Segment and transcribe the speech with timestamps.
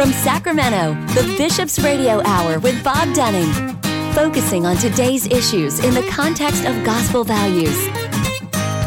[0.00, 3.52] From Sacramento, the Bishop's Radio Hour with Bob Dunning,
[4.14, 7.76] focusing on today's issues in the context of gospel values.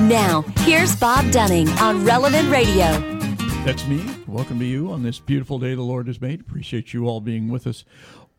[0.10, 3.00] Now, here's Bob Dunning on Relevant Radio.
[3.64, 4.04] That's me.
[4.26, 6.42] Welcome to you on this beautiful day the Lord has made.
[6.42, 7.86] Appreciate you all being with us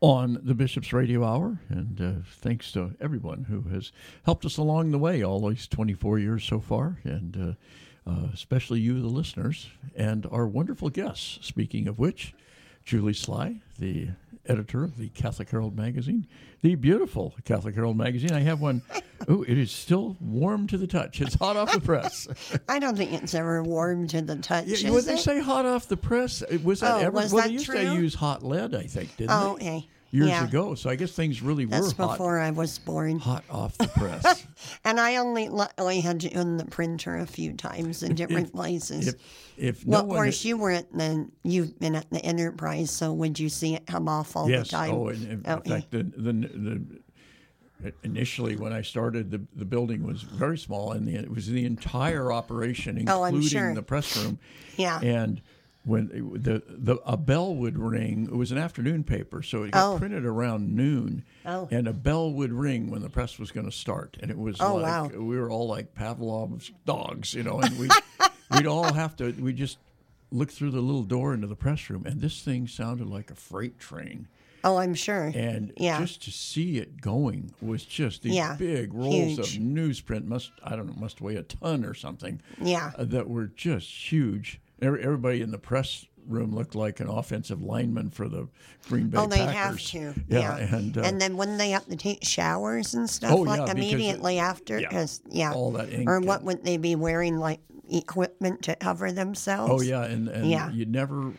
[0.01, 1.61] on the Bishop's Radio Hour.
[1.69, 3.93] And uh, thanks to everyone who has
[4.25, 6.99] helped us along the way all these 24 years so far.
[7.05, 7.55] And
[8.05, 11.39] uh, uh, especially you, the listeners, and our wonderful guests.
[11.41, 12.33] Speaking of which,
[12.85, 14.09] Julie Sly, the
[14.47, 16.27] editor of the Catholic Herald magazine,
[16.61, 18.31] the beautiful Catholic Herald magazine.
[18.31, 18.81] I have one.
[19.29, 21.21] Oh, it is still warm to the touch.
[21.21, 22.27] It's hot off the press.
[22.69, 24.67] I don't think it's ever warm to the touch.
[24.67, 25.19] Yeah, would they it?
[25.19, 26.43] say hot off the press?
[26.63, 27.11] Was that Oh, ever?
[27.11, 29.65] was well, that they used to use hot lead, I think, didn't Oh, they?
[29.67, 29.87] okay.
[30.15, 30.45] Years Yeah.
[30.47, 30.75] ago.
[30.75, 33.19] So I guess things really That's were hot, before I was born.
[33.19, 34.47] hot off the press.
[34.85, 39.07] And I only luckily had to in the printer a few times in different places.
[39.09, 39.15] if
[39.57, 43.11] if no well, of course, you were at the you've been at the Enterprise, so
[43.11, 44.91] would you see it come off all yes, the time?
[44.93, 45.69] oh, and, and in oh, Okay.
[45.71, 46.31] fact, the, the
[47.83, 51.47] the initially when I started, the the building was very small, and the, it was
[51.47, 53.75] the entire operation, oh, including Oh, sure.
[53.75, 54.39] the press room.
[54.77, 54.99] Yeah.
[55.01, 55.41] and.
[55.85, 56.07] When
[56.41, 59.97] the the a bell would ring, it was an afternoon paper, so it got Oh.
[59.99, 61.67] printed around noon, Oh.
[61.69, 64.57] and a bell would ring when the press was going to start, and it was
[64.59, 65.07] Oh, like wow.
[65.09, 67.87] we were all like Pavlov's dogs, you know, and we
[68.51, 69.77] we'd all have to we just
[70.31, 73.35] look through the little door into the press room, and this thing sounded like a
[73.35, 74.27] freight train.
[74.63, 75.31] oh, I'm sure.
[75.35, 79.57] And yeah, just to see it going was just these Yeah, big rolls huge.
[79.57, 82.41] of newsprint must I don't know must weigh a ton or something.
[82.59, 82.91] Yeah.
[82.97, 84.59] uh, that were just huge.
[84.81, 88.47] Every- Everybody in the press room looked like an offensive lineman for the
[88.89, 89.53] Green Bay Oh, they Packers.
[89.55, 89.79] have
[90.15, 90.21] to.
[90.27, 90.75] Yeah, Yeah.
[90.75, 93.77] and uh, then wouldn't they have to take showers and stuff Oh, like yeah, because
[93.91, 94.79] immediately after?
[94.79, 95.53] yeah, 'Cause- yeah.
[95.53, 97.59] all that ink Or what would they be wearing, like
[97.91, 99.71] equipment to cover themselves?
[99.71, 100.71] oh yeah, and and Yeah.
[100.71, 101.27] you never.
[101.27, 101.31] uh,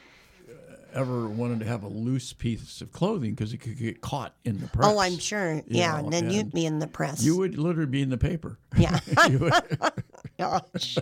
[0.95, 4.61] Ever wanted to have a loose piece of clothing because it could get caught in
[4.61, 4.87] the press.
[4.89, 5.61] Oh, I'm sure.
[5.67, 7.23] Yeah, know, and then you'd be in the press.
[7.23, 8.59] You would literally be in the paper.
[8.79, 8.99] Yeah.
[10.39, 10.97] Gosh.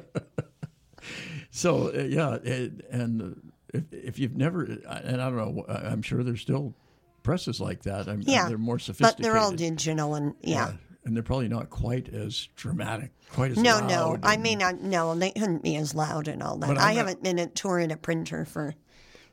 [1.51, 6.03] So uh, yeah, it, and uh, if, if you've never, and I don't know, I'm
[6.03, 6.75] sure there's still
[7.23, 8.09] presses like that.
[8.09, 8.49] I'm, Yeah.
[8.49, 9.25] they're more But sophisticated.
[9.25, 10.73] they're all digital and yeah.
[11.05, 14.19] and they're probably not quite as dramatic, quite as No, no.
[14.23, 16.77] I mean, I, no, they couldn't be as loud and all that.
[16.79, 18.75] I haven't been at tour at a printer for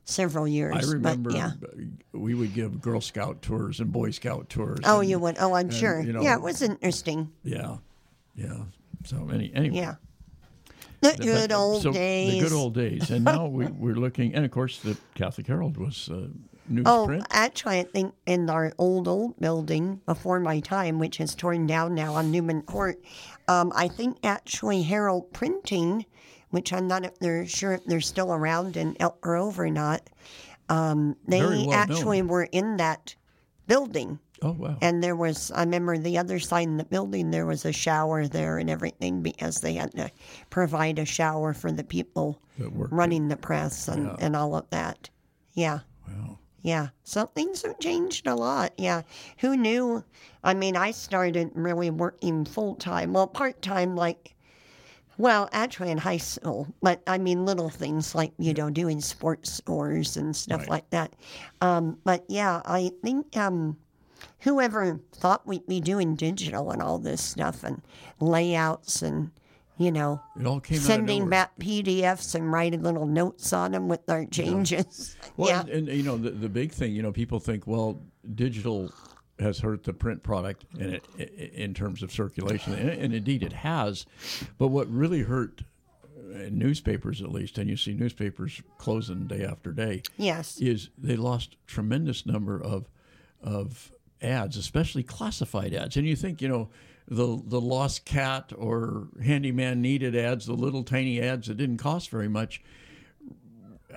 [0.04, 0.76] several years.
[0.76, 1.52] I remember But yeah.
[2.14, 4.80] we would give Girl Scout tours and Boy Scout tours.
[4.84, 5.38] Oh, and- you would?
[5.40, 6.02] Oh, I'm and, sure.
[6.02, 7.32] you know, yeah, it was interesting.
[7.44, 7.78] Yeah,
[8.36, 8.64] yeah.
[9.06, 9.96] So any, anyway, Yeah.
[11.02, 12.42] The good but- old so days.
[12.42, 15.78] The good old days, and now we, we're looking, and of course the Catholic Herald
[15.78, 16.28] was uh,
[16.86, 17.26] Oh, newsprint.
[17.32, 21.96] actually, I think in our old, old building before my time, which is torn down
[21.96, 22.98] now on Newman Court,
[23.48, 26.06] um, I think actually Herald Printing,
[26.52, 30.10] which I'm not if they're sure if they're still around in Elk Grove or not,
[30.70, 31.74] um, they well known.
[31.74, 33.16] actually were in that
[33.68, 34.20] building.
[34.42, 34.78] Oh wow!
[34.82, 38.28] And there was, I remember the other side in the building, there was a shower
[38.28, 40.10] there and everything because they had to
[40.50, 44.16] provide a shower for the people running the press and, Yeah.
[44.20, 45.10] and all of that.
[45.54, 45.80] Yeah.
[46.08, 46.38] wow.
[46.62, 46.90] Yeah.
[47.04, 48.74] So things have changed a lot.
[48.78, 49.02] Yeah.
[49.40, 50.04] Who knew?
[50.44, 54.36] I mean, I started really working full time, well, part time, like,
[55.18, 59.52] well, actually in high school, but I mean, little things like, you know, doing sports
[59.52, 60.70] scores and stuff Right.
[60.70, 61.14] like that.
[61.62, 63.78] Um, but yeah, I think um,
[64.40, 67.82] whoever thought we'd be doing digital and all this stuff and
[68.20, 69.32] layouts and,
[69.78, 74.10] you know, It all came sending back PDFs and writing little notes on them with
[74.10, 75.16] our changes.
[75.38, 75.62] Well, yeah.
[75.62, 78.02] and, and you know the, the big thing, you know, people think, well,
[78.36, 78.92] digital
[79.40, 81.06] has hurt the print product in it
[81.54, 84.06] in terms of circulation, and, and indeed it has.
[84.58, 85.64] But what really hurt
[86.34, 90.58] uh, newspapers, at least, and you see newspapers closing day after day, yes.
[90.60, 92.88] is they lost tremendous number of
[93.42, 95.98] of ads, especially classified ads.
[95.98, 96.70] And you think, you know,
[97.08, 102.10] the the lost cat or handyman needed ads, the little tiny ads that didn't cost
[102.10, 102.62] very much.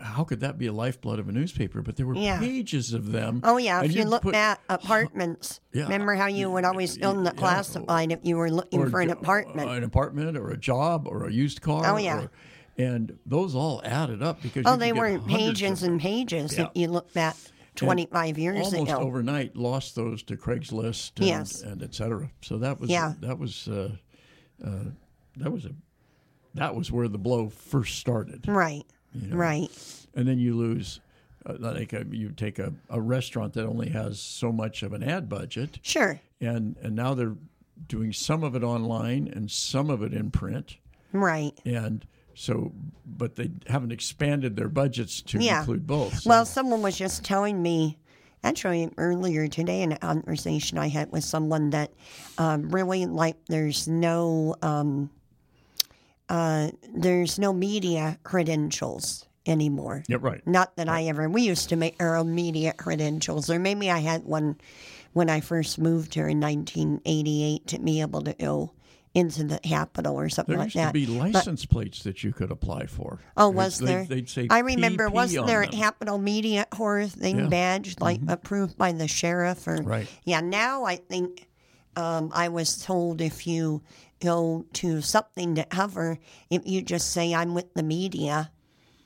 [0.00, 1.80] How could that be a lifeblood of a newspaper?
[1.80, 2.40] But there were Yeah.
[2.40, 3.40] pages of them.
[3.44, 5.84] Oh yeah, if you look put- at apartments, Yeah.
[5.84, 9.00] remember how you would always Yeah, own the classified if you were looking or for
[9.00, 9.70] an apartment.
[9.70, 11.82] an apartment, or a job, or a used car.
[11.86, 12.22] Oh, yeah.
[12.24, 12.30] or-
[12.76, 16.64] and those all added up because oh, they were pages and pages Yeah.
[16.64, 17.36] if you look back
[17.76, 19.00] 25 years almost ago.
[19.00, 21.62] overnight lost those to Craigslist and, Yes.
[21.62, 22.30] and et cetera.
[22.42, 23.14] So that was Yeah.
[23.20, 23.90] that was uh,
[24.64, 24.84] uh,
[25.36, 25.70] that was a
[26.54, 28.46] that was where the blow first started.
[28.46, 28.84] Right,
[29.30, 29.68] right.
[30.14, 31.00] And then you lose
[31.46, 35.02] uh, like a, you take a, a restaurant that only has so much of an
[35.02, 36.20] ad budget, Sure.
[36.40, 37.34] and and now they're
[37.88, 40.76] doing some of it online and some of it in print.
[41.12, 41.52] Right.
[41.64, 42.72] and so,
[43.06, 45.60] but they haven't expanded their budgets to Yeah.
[45.60, 46.20] include both.
[46.20, 47.98] So- Well, someone was just telling me,
[48.42, 51.92] actually earlier today in a conversation I had with someone that
[52.36, 55.08] um, really like there's no um,
[56.28, 60.02] uh, there's no media credentials anymore.
[60.08, 60.46] yeah, right.
[60.46, 61.28] Not that I ever.
[61.28, 64.56] We used to make our own media credentials, or maybe I had one
[65.12, 68.72] when I first moved here in 1988 to be able to go
[69.14, 70.88] into the Capitol or something There like used that.
[70.88, 73.20] to be But- license plates that you could apply for.
[73.36, 74.04] Oh, They'd- was there?
[74.04, 75.68] They'd say I remember, PP wasn't there a.
[75.68, 77.40] Capital Media Horror thing Yeah.
[77.42, 77.50] Mm-hmm.
[77.50, 79.66] badge, like approved by the sheriff?
[79.68, 80.08] Or Right.
[80.24, 81.46] Yeah, now I think
[81.96, 83.82] um, I was told if you
[84.20, 86.18] go to something to cover,
[86.50, 88.50] if you just say I'm with the media,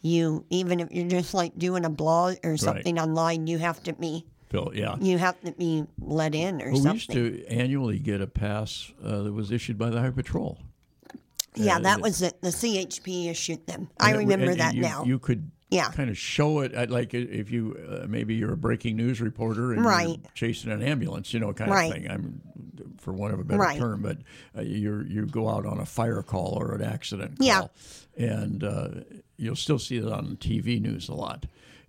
[0.01, 3.93] you even if you're just like doing a blog or something online, you have to
[3.93, 4.97] be Bill, yeah.
[5.01, 7.17] you have to be let in or Well, we something.
[7.25, 10.59] used to annually get a pass uh, that was issued by the Highway Patrol.
[11.55, 12.41] yeah, uh, that was it.
[12.41, 13.89] The CHP issued them.
[14.01, 15.05] I remember and- that you, now.
[15.05, 15.91] You could Yeah.
[15.91, 19.73] kind of show it, at, like if you uh, maybe you're a breaking news reporter
[19.73, 20.09] and Right.
[20.09, 21.91] you're chasing an ambulance, you know, kind Right.
[21.91, 22.11] of thing.
[22.11, 22.41] I'm
[22.99, 23.79] for want of a better Right.
[23.79, 24.19] term, but
[24.57, 27.67] uh, you you go out on a fire call or an accident call, Yeah.
[28.17, 28.89] and uh,
[29.37, 31.45] you'll still see it on TV news a lot.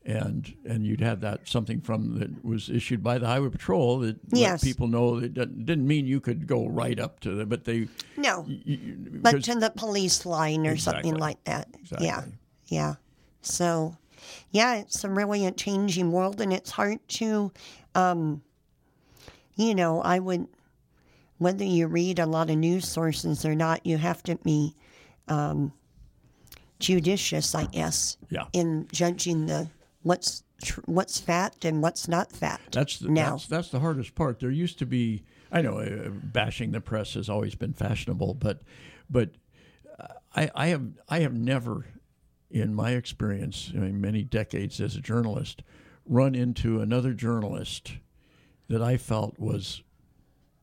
[0.09, 4.17] And and you'd have that something from that was issued by the Highway Patrol that
[4.33, 4.63] Yes.
[4.63, 7.87] let people know that didn't mean you could go right up to them, but they
[8.17, 8.45] no.
[9.21, 11.03] but to the police line or Exactly.
[11.03, 11.67] something like that.
[11.99, 12.23] Yeah,
[12.67, 12.95] yeah.
[13.41, 13.95] So,
[14.51, 17.51] yeah, it's a really a changing world, and it's hard to,
[17.95, 18.41] um,
[19.55, 20.47] you know, I would,
[21.37, 24.75] whether you read a lot of news sources or not, you have to be
[25.27, 25.71] um,
[26.79, 28.45] judicious, I guess, Yeah.
[28.53, 29.69] in judging the
[30.03, 32.73] what's tr- what's fact and what's not fact.
[32.73, 33.31] That's the, now.
[33.31, 34.39] that's that's the hardest part.
[34.39, 38.61] There used to be, I know, uh, bashing the press has always been fashionable, but
[39.09, 39.31] but
[39.99, 41.85] uh, I, I have I have never,
[42.49, 45.63] in my experience, I mean, many decades as a journalist,
[46.05, 47.93] run into another journalist
[48.67, 49.81] that I felt was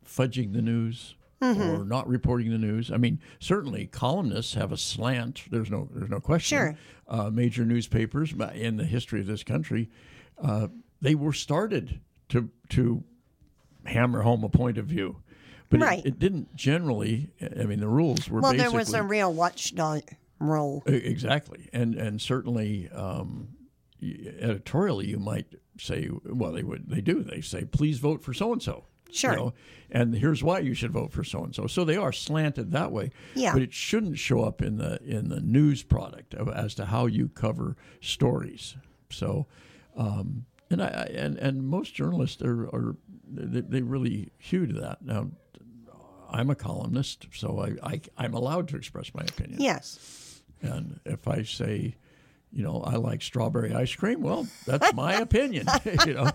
[0.04, 1.62] fudging the news Mm-hmm.
[1.62, 2.90] or not reporting the news.
[2.90, 5.42] I mean, certainly columnists have a slant.
[5.50, 6.56] There's no there's no question.
[6.58, 6.78] Sure.
[7.08, 9.90] Uh, major newspapers in the history of this country,
[10.42, 10.68] uh,
[11.02, 12.00] they were started
[12.30, 13.04] to to
[13.84, 15.16] hammer home a point of view,
[15.68, 15.98] but Right.
[16.00, 17.28] it, it didn't generally.
[17.42, 20.02] I mean, the rules were well, there was a real watchdog
[20.38, 20.82] role.
[20.86, 23.48] Exactly, and and certainly um,
[24.02, 25.46] editorially, you might
[25.78, 27.22] say, well, they would, they do.
[27.22, 28.84] They say, please vote for so and so.
[29.12, 29.53] Sure.
[29.91, 31.67] and here's why you should vote for so and so.
[31.67, 33.11] So they are slanted that way.
[33.35, 33.53] Yeah.
[33.53, 37.06] But it shouldn't show up in the in the news product of, as to how
[37.06, 38.76] you cover stories.
[39.11, 39.47] So,
[39.97, 42.97] um, and I I- and and most journalists are, are
[43.29, 45.31] they, they really hew to that now.
[46.29, 49.61] I'm a columnist, so I, I I'm allowed to express my opinion.
[49.61, 50.43] Yes.
[50.61, 51.94] And if I say,
[52.56, 55.67] you know, I like strawberry ice cream, well, that's my opinion.
[56.06, 56.31] you know,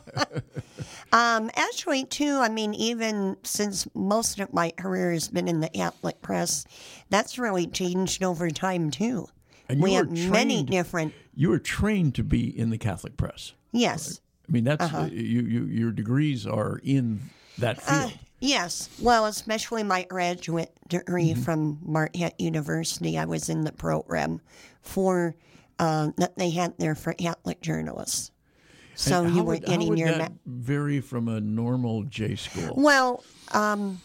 [1.14, 5.70] Um, actually, too, I mean, even since most of my career has been in the
[5.70, 6.66] Catholic press,
[7.10, 9.28] that's really changed over time, too.
[9.68, 13.54] And you we have many different, you were trained to be in the Catholic press.
[13.72, 14.22] yes.
[14.48, 15.08] I mean, that's Uh-huh.
[15.12, 15.64] you, you.
[15.66, 17.22] Your degrees are in
[17.58, 18.12] that field.
[18.42, 21.42] Yes, well, especially my graduate degree Mm-hmm.
[21.44, 24.42] from Marquette University, I was in the program
[24.82, 25.36] for
[25.82, 28.32] uh, that they had there for Catholic journalists.
[28.94, 32.76] So you were would, how getting your that ma- vary from a normal J school.
[32.78, 34.00] Well, um,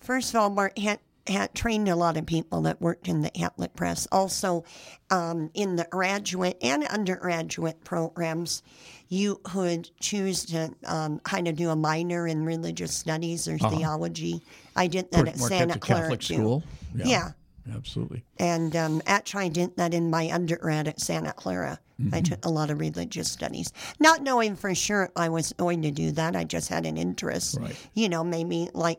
[0.00, 3.74] first of all, Marquette, had trained a lot of people that worked in the Catholic
[3.74, 4.06] press.
[4.12, 4.64] Also,
[5.10, 8.62] um, in the graduate and undergraduate programs,
[9.08, 14.42] you could choose to um, kind of do a minor in religious studies or theology.
[14.76, 16.34] I did that at Santa Clara Catholic too.
[16.34, 16.64] school.
[16.94, 17.30] Yeah.
[17.72, 18.24] Absolutely.
[18.38, 21.80] And um, actually, I did that in my undergrad at Santa Clara.
[22.12, 25.92] I took a lot of religious studies, not knowing for sure I was going to
[25.92, 26.34] do that.
[26.34, 27.56] I just had an interest.
[27.60, 27.76] Right.
[27.94, 28.98] You know, maybe like,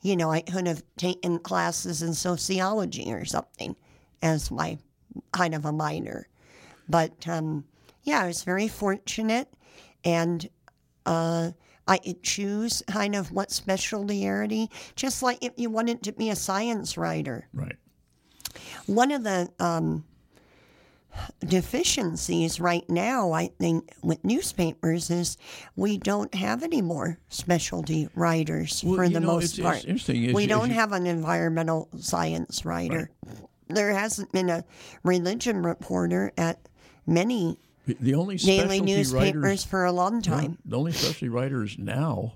[0.00, 3.76] you know, I could have taken classes in sociology or something
[4.22, 4.78] as my
[5.32, 6.26] kind of a minor.
[6.88, 7.64] But um,
[8.02, 9.48] yeah, I was very fortunate,
[10.02, 10.48] and
[11.04, 11.50] uh,
[11.86, 16.96] I choose kind of what specialty, just like if you wanted to be a science
[16.96, 17.76] writer Right.
[18.86, 20.04] One of the um,
[21.46, 25.36] deficiencies right now, I think, with newspapers is
[25.76, 29.84] we don't have any more specialty writers Well, for the know, most it's- it's part.
[29.84, 33.10] interesting is- we is don't have an environmental science writer.
[33.68, 34.64] There hasn't been a
[35.02, 36.68] religion reporter at
[37.06, 40.58] many The- only daily specialty newspapers writers for a long time.
[40.64, 42.34] The only specialty writers now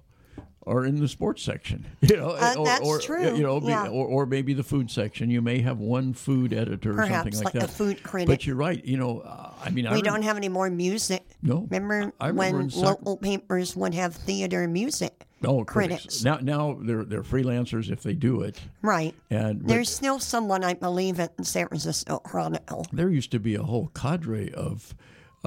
[0.66, 1.86] are in the sports section.
[2.00, 3.88] You know, Uh, or, that's or, true, You know, yeah.
[3.88, 5.30] or, or maybe the food section.
[5.30, 7.64] You may have one food editor or Perhaps, something like, like that.
[7.70, 8.28] a food critic.
[8.28, 8.84] But you're right.
[8.84, 11.24] You know, uh, I mean, I We rem- don't have any more music.
[11.42, 11.66] No.
[11.70, 16.02] Remember, I remember when Sac- local papers would have theater and music oh, critics?
[16.02, 16.24] critics.
[16.24, 18.60] Now, now they're they're freelancers if they do it.
[18.82, 19.14] Right.
[19.30, 22.86] And but There's still someone, I believe, at the San Francisco Chronicle.
[22.92, 24.94] there used to be a whole cadre of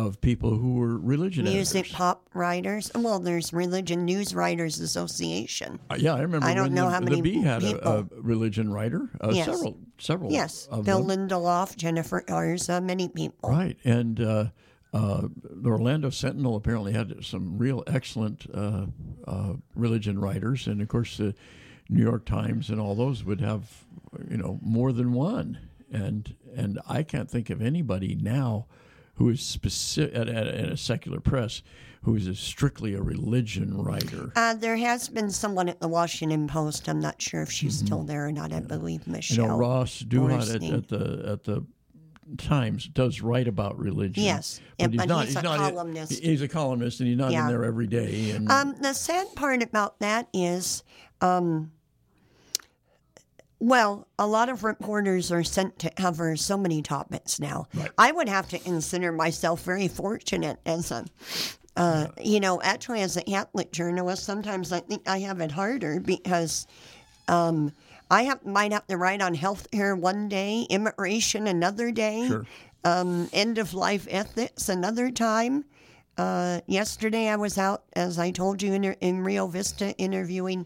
[0.08, 1.96] of people who were religion Music editors.
[1.96, 2.90] pop writers.
[2.96, 5.80] Well, there's Religion News Writers Association.
[5.90, 6.48] Uh, yeah, I remember.
[6.48, 9.10] I don't know the, how the many Bee had a, a religion writer.
[9.20, 9.46] Uh, Yes.
[9.46, 10.32] Several, several.
[10.32, 11.28] Yes, of Bill them.
[11.28, 13.50] Lindelof, Jennifer Garza, many people.
[13.50, 14.46] Right, and uh,
[14.94, 18.86] uh, the Orlando Sentinel apparently had some real excellent uh,
[19.28, 21.36] uh, religion writers, and of course the
[21.90, 23.84] New York Times and all those would have,
[24.30, 25.60] you know, more than one.
[25.92, 28.68] And and I can't think of anybody now
[29.20, 31.62] who is specific at, at, at a secular press
[32.04, 34.32] who is a strictly a religion writer.
[34.36, 36.88] Uh, there has been someone at the Washington Post.
[36.88, 38.54] I'm not sure if she's still there or not.
[38.54, 39.12] I believe Mm-hmm.
[39.12, 39.48] You Michelle.
[39.50, 41.66] know, Ross Douthat at, at the at the
[42.38, 44.24] Times does write about religion.
[44.24, 44.94] Yes, yeah, but
[45.26, 46.24] he's a not columnist.
[46.24, 47.42] he's a columnist, and he's not Yeah.
[47.42, 48.30] in there every day.
[48.32, 50.84] And Um, the sad part about that is,
[51.22, 51.72] um,
[53.60, 57.68] well, a lot of reporters are sent to cover so many topics now.
[57.98, 61.06] I would have to consider myself very fortunate as a,
[61.76, 64.24] uh, you know, actually as a Catholic journalist.
[64.24, 66.68] Sometimes I think I have it harder because.
[67.28, 67.74] Um,
[68.12, 72.44] I have, might have to write on health healthcare one day, immigration another day, Sure.
[72.84, 75.64] um, end of life ethics another time.
[76.18, 80.66] Uh, yesterday, I was out, as I told you, in, in Rio Vista interviewing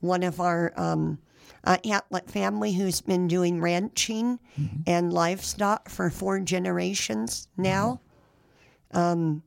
[0.00, 1.18] one of our um,
[1.64, 1.78] uh,
[2.26, 4.38] family who's been doing ranching
[4.86, 8.00] and livestock for four generations now.
[8.90, 9.42] Um,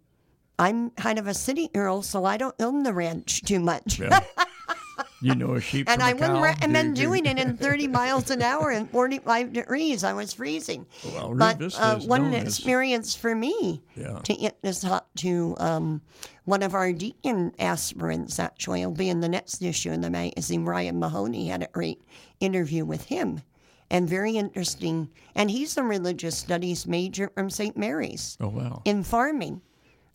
[0.57, 3.99] I'm kind of a city girl, so I don't own the ranch too much.
[3.99, 4.21] Yeah.
[5.21, 8.71] you know a sheep And I wouldn't recommend doing it in 30 miles an hour
[8.71, 10.03] and 45 degrees.
[10.03, 10.85] I was freezing.
[11.13, 11.65] Well, but uh,
[11.99, 14.19] is what an known as- experience for me Yeah.
[14.23, 16.01] to get this up to um,
[16.45, 18.81] one of our deacon aspirants, actually.
[18.81, 20.65] It'll be in the next issue in the magazine.
[20.65, 22.01] Ryan Mahoney had a great
[22.39, 23.41] interview with him.
[23.91, 25.09] And very interesting.
[25.35, 27.77] And he's a religious studies major from St.
[27.77, 28.81] Mary's Oh wow.
[28.85, 29.61] in farming.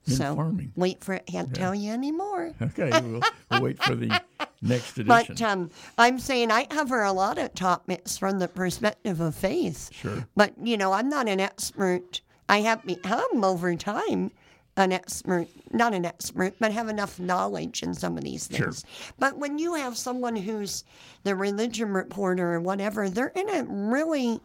[0.06, 0.72] In so farming.
[0.76, 1.26] wait for it.
[1.26, 2.52] Can't tell you anymore.
[2.62, 4.08] Okay, we'll, we'll wait for the
[4.62, 5.06] next edition.
[5.06, 9.90] But um, I'm saying I cover a lot of topics from the perspective of faith.
[9.92, 10.26] Sure.
[10.36, 12.20] But, you know, I'm not an expert.
[12.48, 14.30] I have become over time
[14.76, 18.80] an expert, not an expert, but have enough knowledge in some of these things.
[18.80, 19.12] Sure.
[19.18, 20.84] But when you have someone who's
[21.24, 24.40] the religion reporter or whatever, they're in a really,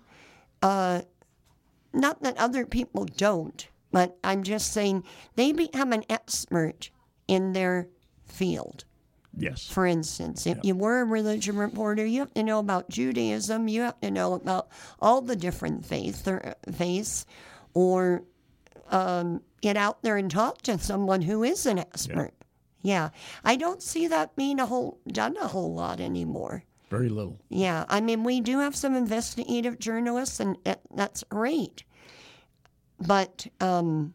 [0.61, 1.01] uh,
[1.93, 5.05] not that other people don't, but I'm just saying
[5.37, 6.89] they become an expert
[7.29, 7.87] in their
[8.25, 8.83] field.
[9.37, 9.69] yes.
[9.69, 13.69] For instance, if you were a religion reporter, you have to know about Judaism.
[13.69, 14.67] You have to know about
[14.99, 17.25] all the different faiths or faiths,
[17.73, 18.23] or
[18.89, 22.33] um, get out there and talk to someone who is an expert.
[22.81, 23.11] Yeah.
[23.45, 26.65] I don't see that being a whole done a whole lot anymore.
[26.89, 27.39] Very little.
[27.47, 30.57] Yeah, I mean, we do have some investigative journalists, and
[30.93, 31.85] that's great.
[32.99, 34.13] But um,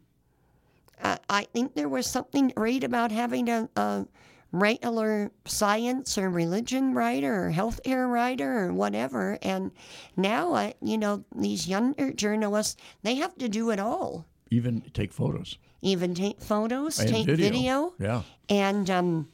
[1.03, 4.07] I, I think there was something great about having a, a
[4.53, 9.39] regular science or religion writer or healthcare writer or whatever.
[9.43, 9.71] And
[10.17, 14.27] now, I, you know, these younger journalists, they have to do it all.
[14.51, 15.59] Even take photos.
[15.83, 17.49] Even take photos, And take video.
[17.51, 18.23] video Yeah.
[18.49, 19.29] and um,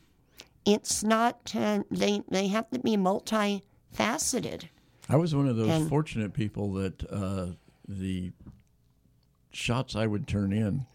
[0.65, 4.69] it's not uh, they they have to be multifaceted.
[5.09, 7.53] I was one of those And- fortunate people that uh,
[7.89, 8.33] the
[9.57, 10.87] shots I would turn in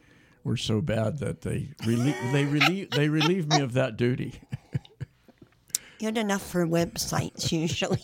[0.43, 4.41] were so bad that they relie- they relieve they relieved me of that duty.
[5.99, 8.01] Good enough for websites usually.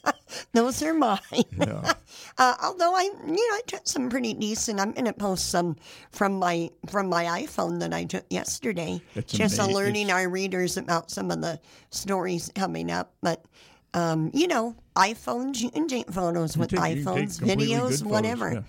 [0.52, 1.18] Those are mine.
[1.56, 1.92] Yeah.
[2.40, 4.78] Uh, although I, you know, I took some pretty decent.
[4.78, 5.74] I'm gonna post some
[6.12, 10.28] from my from my iPhone that I took yesterday, It's just ama- alerting it's- our
[10.28, 11.58] readers about some of the
[11.90, 13.12] stories coming up.
[13.22, 13.44] But
[13.92, 18.52] um, you know, iPhones you can take photos with take- you iPhones, videos, photos, whatever.
[18.52, 18.62] yeah.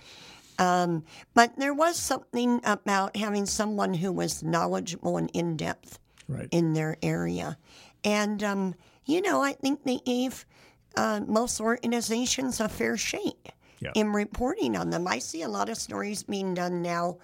[0.60, 5.98] Um, but there was something about having someone who was knowledgeable and in depth
[6.28, 6.48] Right.
[6.52, 7.58] in their area.
[8.04, 8.74] And, um,
[9.04, 10.44] you know, I think they gave
[10.96, 13.50] uh, most organizations a fair shake
[13.80, 13.92] Yeah.
[13.94, 15.08] in reporting on them.
[15.08, 17.18] I see a lot of stories being done now.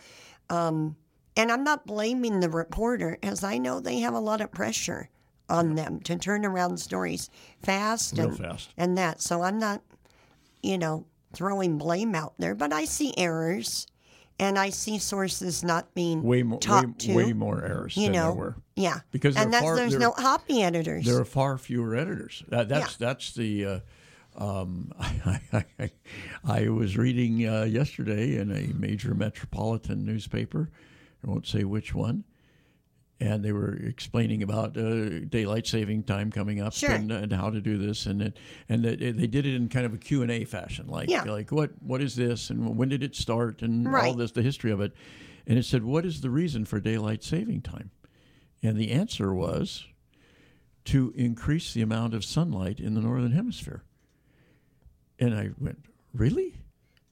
[0.50, 0.96] Um,
[1.36, 5.08] and I'm not blaming the reporter, as I know they have a lot of pressure
[5.48, 7.28] on them to turn around stories
[7.62, 8.70] fast Real and, fast.
[8.76, 9.20] and that.
[9.20, 9.82] So I'm not,
[10.62, 11.04] you know,
[11.36, 13.86] throwing blame out there, but I see errors.
[14.38, 17.14] and I see sources not being way more, way, to.
[17.14, 18.56] way more errors you than know, there were.
[18.74, 21.06] yeah, Because and there that's far- there's there- no copy editors.
[21.06, 22.42] There are far fewer editors.
[22.48, 23.64] That, that's that's the.
[23.66, 23.80] Uh,
[24.36, 25.90] um, I, I,
[26.44, 30.68] I was reading uh, yesterday in a major metropolitan newspaper.
[31.26, 32.24] I won't say which one.
[33.18, 36.90] And they were explaining about uh, daylight saving time coming up Sure.
[36.90, 38.36] and, and how to do this, and it,
[38.68, 41.22] and it, they did it in kind of a Q and A fashion, like Yeah.
[41.22, 44.70] like what what is this and when did it start and all this the history
[44.70, 44.92] of it,
[45.46, 47.90] and it said what is the reason for daylight saving time,
[48.62, 49.86] and the answer was
[50.84, 53.82] to increase the amount of sunlight in the northern hemisphere.
[55.18, 56.56] And I went, really?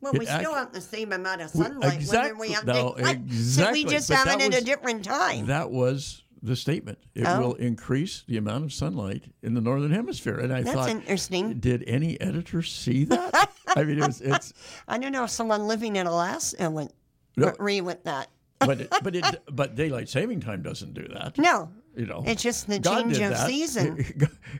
[0.05, 2.67] Well, it we still act- have the same amount of sunlight whether we exactly- have
[2.67, 3.21] no, daylight.
[3.33, 5.47] So we just but have it at a different time.
[5.47, 6.99] That was the statement.
[7.15, 7.41] It Oh.
[7.41, 10.39] will increase the amount of sunlight in the northern hemisphere.
[10.39, 11.55] And I That's thought, interesting.
[11.59, 13.51] did any editor see that?
[13.75, 14.53] I mean, it was, it's,
[14.89, 16.93] I don't know if someone living in Alaska would
[17.37, 17.49] No.
[17.49, 18.29] agree with that.
[18.67, 21.37] But it, but it, but daylight saving time doesn't do that.
[21.39, 23.47] No, You know, it's just the God change of that.
[23.47, 24.05] season.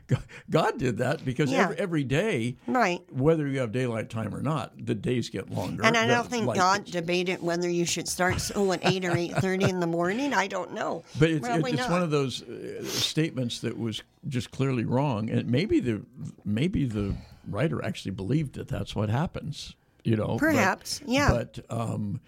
[0.49, 1.63] God- did that because Yeah.
[1.63, 3.01] every, every day, Right.
[3.11, 5.83] whether you have daylight time or not, the days get longer.
[5.85, 9.33] And I don't think God debated whether you should start school at eight or eight
[9.37, 10.33] thirty in the morning.
[10.33, 11.03] I don't know.
[11.19, 15.79] But it's, it's one of those uh, statements that was just clearly wrong, and maybe
[15.79, 16.01] the
[16.43, 17.15] maybe the
[17.47, 19.75] writer actually believed that that's what happens.
[20.03, 21.29] You know, but- Perhaps, yeah.
[21.31, 22.19] But um,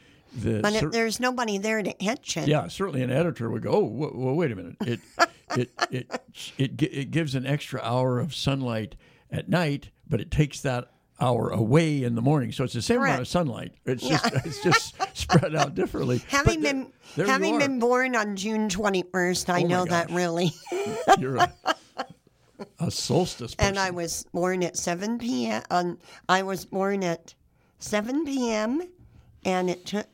[0.44, 2.48] the But cer- if there's nobody there to hitch it.
[2.48, 4.76] yeah, certainly an editor would go, "Oh, w- well, wait a minute!
[4.82, 5.00] It
[5.56, 6.22] it it
[6.58, 8.96] it it gives an extra hour of sunlight
[9.32, 13.02] at night, but it takes that." Hour away in the morning, so it's the same
[13.02, 13.74] amount of sunlight.
[13.88, 14.20] It's Yeah.
[14.30, 16.22] just it's just spread out differently.
[16.28, 16.70] Having But
[17.16, 20.52] been having been born on June twenty first, I Oh know that really.
[21.18, 21.52] You're a,
[22.80, 23.70] a solstice person.
[23.70, 25.64] and um, I was born at seven p.m.
[25.72, 25.98] On
[26.30, 27.34] I was born at
[27.80, 28.84] seven p.m.
[29.44, 30.06] and it took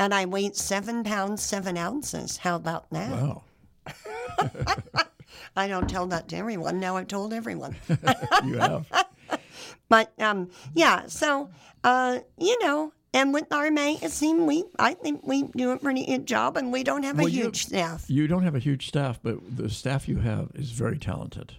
[0.00, 2.38] and I weighed seven pounds seven ounces.
[2.38, 3.10] How about that?
[3.12, 3.42] Wow.
[5.56, 6.80] I don't tell that to everyone.
[6.80, 7.76] Now I've told everyone.
[8.44, 8.86] You have.
[9.88, 11.50] But um, yeah, so
[11.82, 16.26] uh, you know, and with our magazine, we I think we do a pretty good
[16.26, 18.04] job, and we don't have Well, a you- huge staff.
[18.08, 21.54] You don't have a huge staff, but the staff you have is very talented.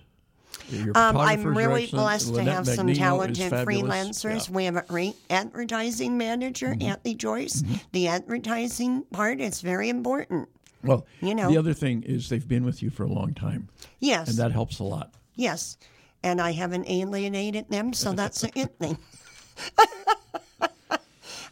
[0.95, 4.23] Um, I'm really blessed to Lynette have some Magnino is talented freelancers.
[4.23, 4.37] Yeah.
[4.37, 4.53] Mm-hmm.
[4.53, 7.63] We have a great advertising manager, Anthony Joyce.
[7.91, 10.47] The advertising part is very important.
[10.83, 11.49] Well, You know.
[11.49, 14.51] the other thing is they've been with you for a long time, Yes, and that
[14.51, 15.13] helps a lot.
[15.35, 15.77] yes,
[16.23, 18.97] and I haven't alienated them, so that's a good thing.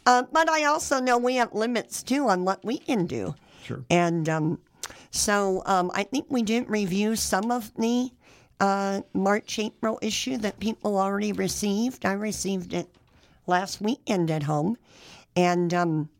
[0.06, 3.34] uh, but I also know we have limits too on what we can do.
[3.62, 3.84] Sure.
[3.90, 4.58] And um,
[5.10, 8.10] so um, I think we did review some of the
[8.60, 12.04] uh, March April issue that people already received.
[12.04, 12.88] I received it
[13.46, 14.76] last weekend at home.
[15.34, 16.10] And um,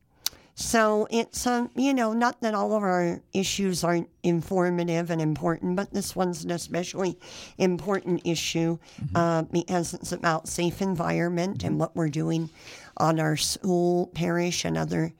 [0.54, 5.76] so it's, um, you know, not that all of our issues aren't informative and important,
[5.76, 7.18] but this one's an especially
[7.58, 8.78] important issue
[9.14, 12.50] uh, because it's about safe environment and what we're doing
[12.96, 15.12] on our school, parish, and other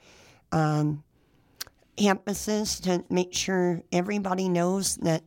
[1.96, 5.22] campuses to make sure everybody knows that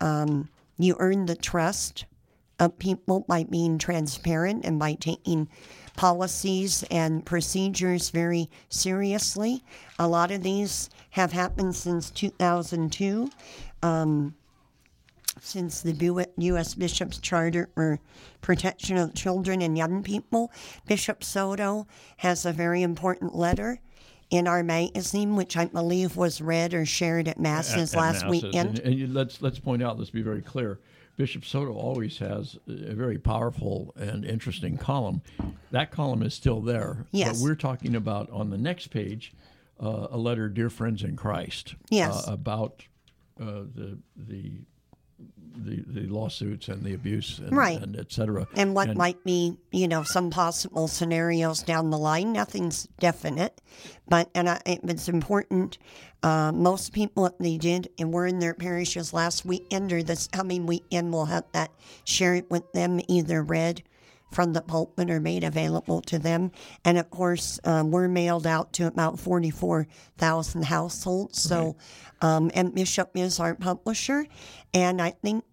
[0.00, 2.04] um, you earn the trust
[2.58, 5.48] of people by being transparent and by taking
[5.96, 9.64] policies and procedures very seriously.
[9.98, 13.30] A lot of these have happened since 2002.
[13.82, 14.34] Um,
[15.40, 16.74] since the U.S.
[16.74, 18.00] Bishop's Charter for
[18.40, 20.50] Protection of Children and Young People,
[20.86, 21.86] Bishop Soto
[22.16, 23.80] has a very important letter
[24.30, 28.24] in our magazine, which I believe was read or shared at masses At- at last
[28.24, 28.42] masses.
[28.42, 28.68] weekend.
[28.70, 29.98] And, and you- let's let's point out.
[29.98, 30.80] Let's be very clear.
[31.16, 35.22] Bishop Soto always has a very powerful and interesting column.
[35.70, 37.06] That column is still there.
[37.10, 37.38] Yes.
[37.40, 39.32] But we're talking about on the next page
[39.82, 41.74] uh, a letter, dear friends in Christ.
[41.88, 42.28] Yes.
[42.28, 42.84] Uh, about
[43.40, 44.52] uh, the the.
[45.58, 47.82] The, the lawsuits and the abuse and, Right.
[47.82, 48.46] and et cetera.
[48.54, 52.34] and what might be, you know, some possible scenarios down the line.
[52.34, 53.62] Nothing's definite,
[54.06, 55.78] but and I, it- it's important.
[56.22, 60.26] Uh, most people, what they did and were in their parishes last weekend or this
[60.28, 61.70] coming weekend, will have that
[62.04, 63.82] shared with them, either read
[64.30, 66.50] from the pulpit are made available to them.
[66.84, 69.86] And of course, um, we're mailed out to about forty-four
[70.18, 71.40] thousand households.
[71.40, 71.76] So,
[72.20, 74.26] um, and Bishop is our publisher,
[74.74, 75.44] and I think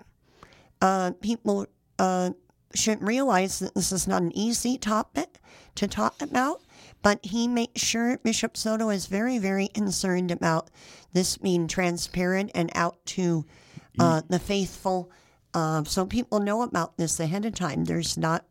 [0.82, 1.68] uh, people
[2.00, 2.32] uh,
[2.76, 5.40] should realize that this is not an easy topic
[5.76, 6.62] to talk about,
[7.02, 10.70] but he makes sure Bishop Soto is very, very concerned about
[11.14, 13.46] this being transparent and out to
[14.00, 15.12] uh, the faithful,
[15.54, 17.86] uh, so people know about this ahead of time.
[17.86, 18.46] There's not,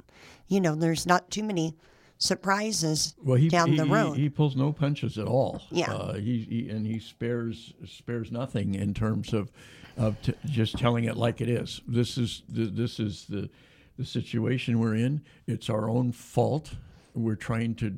[0.48, 1.74] you know, there's not too many
[2.18, 4.16] surprises well, he, down he, the he- road.
[4.16, 5.61] He, pulls no punches at all.
[5.70, 5.92] Yeah.
[5.92, 9.50] uh, he, he and he spares spares nothing in terms of
[9.96, 11.81] of t- just telling it like it is.
[11.87, 13.50] This is the, this is the
[13.98, 15.22] the situation we're in.
[15.46, 16.74] It's our own fault.
[17.14, 17.94] We're trying to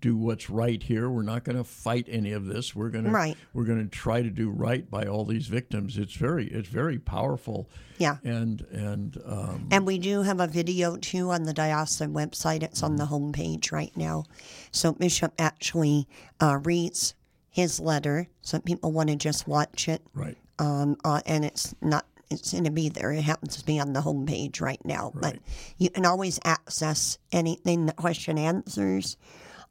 [0.00, 1.08] do what's right here.
[1.10, 2.74] We're not going to fight any of this.
[2.74, 3.10] We're going to
[3.52, 5.98] we're going to try to do right by all these victims.
[5.98, 7.68] It's very it's very powerful.
[7.98, 8.16] Yeah.
[8.24, 12.62] and and um, And we do have a video too on the diocesan website.
[12.62, 14.24] It's on the homepage right now.
[14.72, 16.08] So Bishop actually
[16.40, 17.14] uh, reads
[17.48, 18.28] his letter.
[18.40, 20.02] Some people want to just watch it.
[20.14, 20.36] right.
[20.58, 23.12] Um, uh, and it's not, it's going to be there.
[23.12, 25.12] It happens to be on the homepage right now.
[25.14, 25.38] But
[25.76, 29.16] you can always access anything that question answers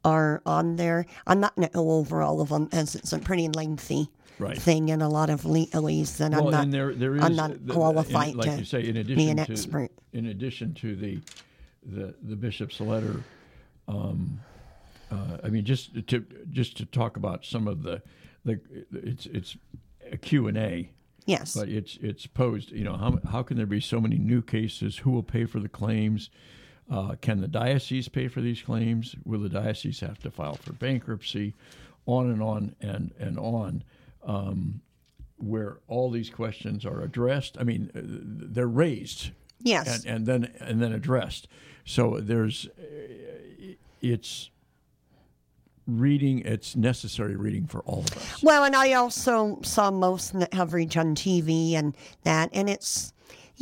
[0.04, 1.06] are on there.
[1.26, 4.60] I'm not going to go over all of them as it's a pretty lengthy Right.
[4.60, 6.64] thing and a lot of legalese that well, I'm not.
[6.64, 9.28] and there, there is, I'm not qualified in, like to you say, in be addition
[9.38, 9.90] an to expert.
[10.12, 11.20] in addition to the
[11.84, 13.22] the, the bishop's letter.
[13.86, 14.40] Um,
[15.12, 18.02] uh, I mean, just to just to talk about some of the
[18.44, 18.58] the
[18.92, 19.56] it's it's
[20.10, 20.90] a Q and A.
[21.26, 21.54] Yes.
[21.54, 22.72] But it's it's posed.
[22.72, 24.96] You know, how how can there be so many new cases?
[24.98, 26.30] Who will pay for the claims?
[26.90, 29.14] Uh, can the diocese pay for these claims?
[29.24, 31.54] Will the diocese have to file for bankruptcy?
[32.06, 33.84] On and on and and on,
[34.24, 34.80] um,
[35.36, 37.56] where all these questions are addressed.
[37.60, 40.04] I mean, they're raised yes.
[40.04, 41.46] and, and then and then addressed.
[41.84, 42.68] So there's
[44.00, 44.50] it's
[45.86, 46.40] reading.
[46.40, 48.42] It's necessary reading for all of us.
[48.42, 53.12] Well, and I also saw most that coverage on TV and that, and it's,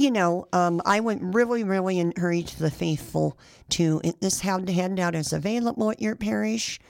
[0.01, 3.39] you know, um, I would really, really encourage the faithful
[3.71, 6.81] to if this hand- handout is available at your parish,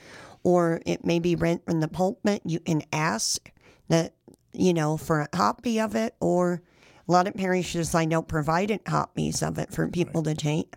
[0.43, 2.41] or it may be rent from the pulpit.
[2.45, 3.51] You can ask
[3.89, 4.13] that,
[4.53, 6.61] you know, for a copy of it, or
[7.05, 10.75] a lot of parishes I know provided copies of it for people to take.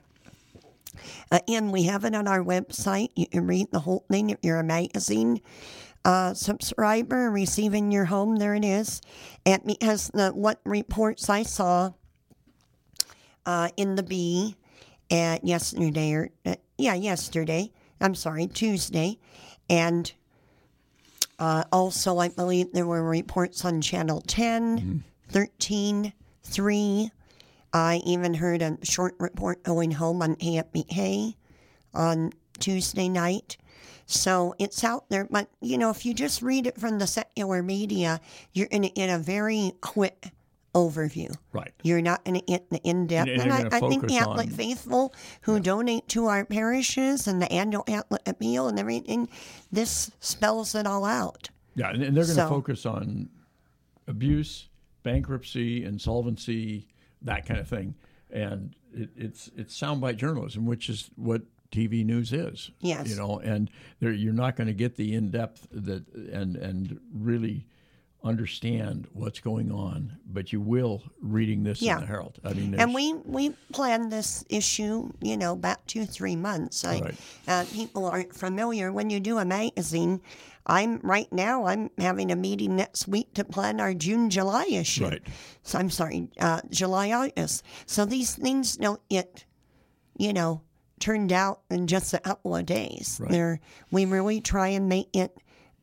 [1.31, 3.11] Uh, and we have it on our website.
[3.15, 5.41] You can read the whole thing if you're a magazine
[6.05, 8.37] uh, subscriber receiving your home.
[8.37, 9.01] There it is.
[9.47, 11.93] And because the what reports I saw
[13.47, 14.57] uh, in the Bee
[15.11, 17.71] at yesterday, or uh, yeah, yesterday.
[18.01, 19.19] I'm sorry, Tuesday,
[19.71, 20.13] and
[21.39, 27.11] uh, also I believe there were reports on Channel 10, 13, 3.
[27.73, 31.35] I even heard a short report going home on KFBK
[31.93, 33.57] on Tuesday night.
[34.07, 35.27] So it's out there.
[35.29, 38.21] But, you know, if you just read it from the secular media,
[38.53, 40.31] you're going to get a very quick
[40.75, 41.35] overview.
[41.53, 41.73] Right.
[41.83, 43.31] You're not going to get in depth.
[43.31, 47.41] And- And, and I, I think Catholic on- faithful who donate to our parishes and
[47.41, 49.29] the annual Catholic appeal and everything,
[49.73, 51.51] this spells it all out.
[51.77, 53.29] Yeah, and, and they're going to So- focus on
[54.07, 54.69] abuse,
[55.03, 56.89] bankruptcy, insolvency,
[57.23, 57.95] that kind of thing,
[58.31, 62.71] and it, it's it's soundbite journalism, which is what TV news is.
[62.81, 63.09] Yes.
[63.09, 67.67] you know, and you're not going to get the in depth that and and really
[68.25, 71.97] understand what's going on, but you will reading this Yeah.
[71.97, 72.41] in the Herald.
[72.45, 76.85] I mean, And we we planned this issue, you know, back two three months.
[76.85, 77.15] I, Right.
[77.47, 80.21] uh, people aren't familiar when you do a magazine.
[80.67, 81.67] I'm right now.
[81.67, 85.05] I'm having a meeting next week to plan our June July issue.
[85.05, 85.23] Right.
[85.63, 87.63] So I'm sorry, uh, July August.
[87.85, 89.45] So these things don't get,
[90.17, 90.63] you know,
[91.01, 93.19] turned out in just a couple of days.
[93.21, 93.31] Right.
[93.31, 93.61] They're,
[93.91, 95.37] we really try and make it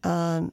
[0.04, 0.52] um,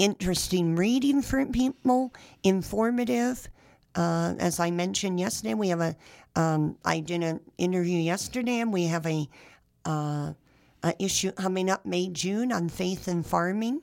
[0.00, 3.48] interesting reading for people, informative.
[3.94, 5.94] Uh, as I mentioned yesterday, we have a.
[6.36, 9.28] Um, I did an interview yesterday, and we have a,
[9.84, 10.32] uh,
[10.82, 13.82] a issue coming up May June on faith and farming,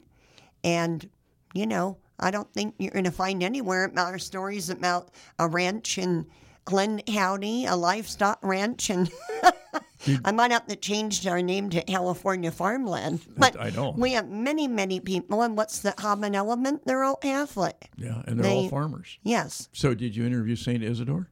[0.63, 1.07] and
[1.53, 5.47] you know I don't think you're going to find anywhere about our stories about a
[5.47, 6.25] ranch in
[6.65, 9.11] Glenn County, a livestock ranch, and
[10.23, 13.21] I might have to change our name to California Farmland.
[13.37, 13.93] But I know.
[13.97, 16.85] we have many, many people, and what's the common element?
[16.85, 17.89] They're all Catholic.
[17.97, 19.17] yeah, and they're all farmers.
[19.23, 19.69] Yes.
[19.73, 21.29] So, did you interview Saint Isidore?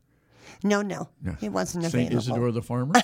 [0.63, 1.35] No, no, Yeah.
[1.41, 2.17] it wasn't Saint available.
[2.17, 2.93] Isidore the farmer.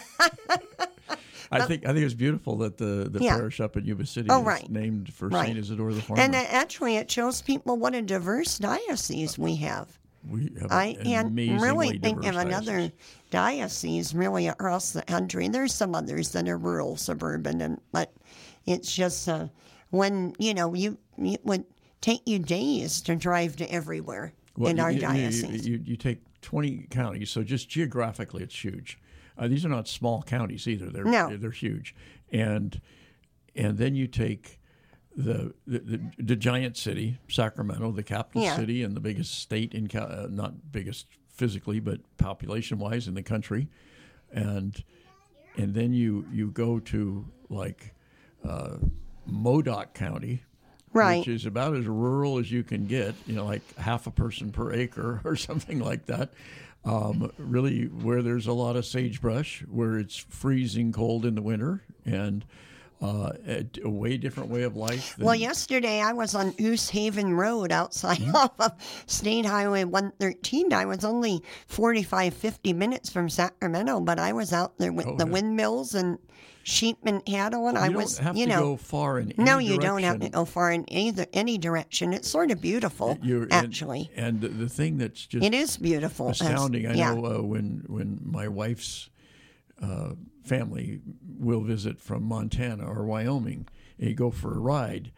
[1.54, 3.36] I think I think it's beautiful that the, the Yeah.
[3.36, 4.70] parish up in Yuba City Oh, is right.
[4.72, 5.48] named for Right.
[5.48, 6.22] Saint Isidore the farmer.
[6.24, 10.00] And actually, it shows people what a diverse diocese we have.
[10.30, 12.92] we have I an can't amazingly really think of another diocese.
[13.32, 15.48] Diocese really across the country.
[15.48, 18.14] There's some others that are rural, suburban, and but
[18.68, 19.48] it's just uh,
[19.90, 21.66] when you know you it would
[22.02, 25.68] take you days to drive to everywhere Well, in you- our you, diocese.
[25.68, 29.00] You, you take 20 counties, so just geographically, it's huge.
[29.38, 30.90] Uh, these are not small counties either.
[30.90, 31.36] They're No.
[31.36, 31.96] they're huge,
[32.32, 32.80] and
[33.56, 34.60] and then you take
[35.16, 38.56] the the, the, the giant city, Sacramento, the capital Yeah.
[38.56, 41.08] city and the biggest state in uh, not biggest
[41.42, 43.68] physically, but population wise in the country,
[44.32, 44.84] and
[45.58, 47.96] and then you you go to like
[48.48, 48.78] uh,
[49.26, 50.44] Modoc County,
[50.94, 51.18] Right.
[51.18, 53.16] which is about as rural as you can get.
[53.26, 56.32] You know, like half a person per acre or something like that.
[56.86, 61.82] Um, really, where there's a lot of sagebrush, where it's freezing cold in the winter,
[62.06, 62.46] and
[63.02, 65.16] uh, a, a way different way of life.
[65.18, 68.62] Than, Well, yesterday I was on Goose Haven Road outside Mm-hmm.
[68.62, 68.72] of
[69.08, 70.72] State Highway 113.
[70.74, 75.16] I was only 45, 50 minutes from Sacramento, but I was out there with Oh,
[75.18, 75.32] the yeah.
[75.32, 76.20] windmills and
[76.64, 78.62] sheep and cattle, and you I was, have you to know.
[78.62, 82.14] go far in any no, you don't have to go far in either any direction.
[82.14, 84.12] It's sort of beautiful, You're- and- actually.
[84.16, 86.30] And, the, the thing that's just it is beautiful.
[86.30, 86.86] as- astounding.
[86.86, 87.16] I yeah.
[87.16, 89.10] know uh, when when my wife's
[89.82, 90.12] uh,
[90.44, 91.02] family
[91.40, 93.68] will visit from Montana or Wyoming,
[94.00, 95.12] and you go for a ride.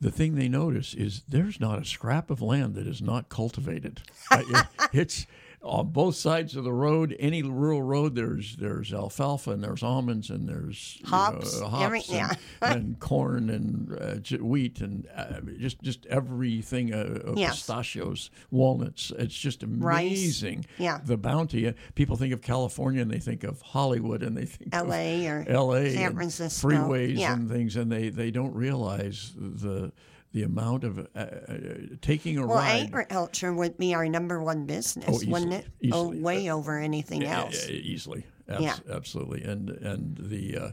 [0.00, 4.02] The thing they notice is there's not a scrap of land that is not cultivated.
[4.92, 5.26] It's
[5.62, 7.16] on both sides of the road.
[7.18, 11.82] Any rural road, there's there's alfalfa and there's almonds and there's you know, Hops, hops
[11.84, 12.32] every- and, yeah.
[12.62, 16.92] and corn and uh, wheat and uh, just just everything.
[16.94, 17.56] Uh, uh, Yes.
[17.56, 19.12] pistachios, walnuts.
[19.18, 20.06] It's just Rice.
[20.06, 20.66] amazing.
[20.78, 21.00] Yeah.
[21.04, 21.68] the bounty.
[21.68, 25.44] Uh, People think of California and they think of Hollywood and they think LA or
[25.48, 25.90] L.A.
[25.92, 26.68] San Francisco.
[26.68, 27.32] freeways Yeah.
[27.34, 29.92] and things, and they they don't realize the
[30.36, 31.56] the amount of uh, uh,
[32.02, 32.48] taking a ride.
[32.48, 35.92] Well, agriculture would be our number one business, Oh, wouldn't easily, it?
[35.94, 36.20] Oh, easily.
[36.20, 37.66] way over anything else.
[37.70, 38.76] easily, Abs- Yeah.
[38.92, 39.44] absolutely.
[39.44, 40.70] And and the uh,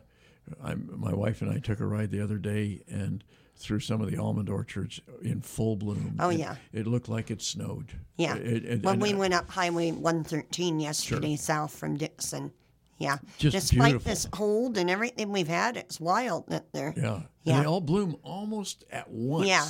[0.62, 3.23] I'm, my wife and I took a ride the other day and
[3.56, 6.17] through some of the almond orchards in full bloom.
[6.19, 6.56] Oh, yeah.
[6.73, 7.93] it looked like it snowed.
[8.17, 8.36] Yeah.
[8.36, 12.52] It- it- when and, we uh, went up Highway 113 yesterday, south from Dixon.
[12.99, 13.17] Yeah.
[13.38, 14.10] Just Despite beautiful.
[14.10, 16.93] this cold and everything we've had, it's wild that they're.
[16.95, 17.21] Yeah.
[17.43, 17.56] Yeah.
[17.56, 19.47] And they all bloom almost at once.
[19.47, 19.65] Yeah.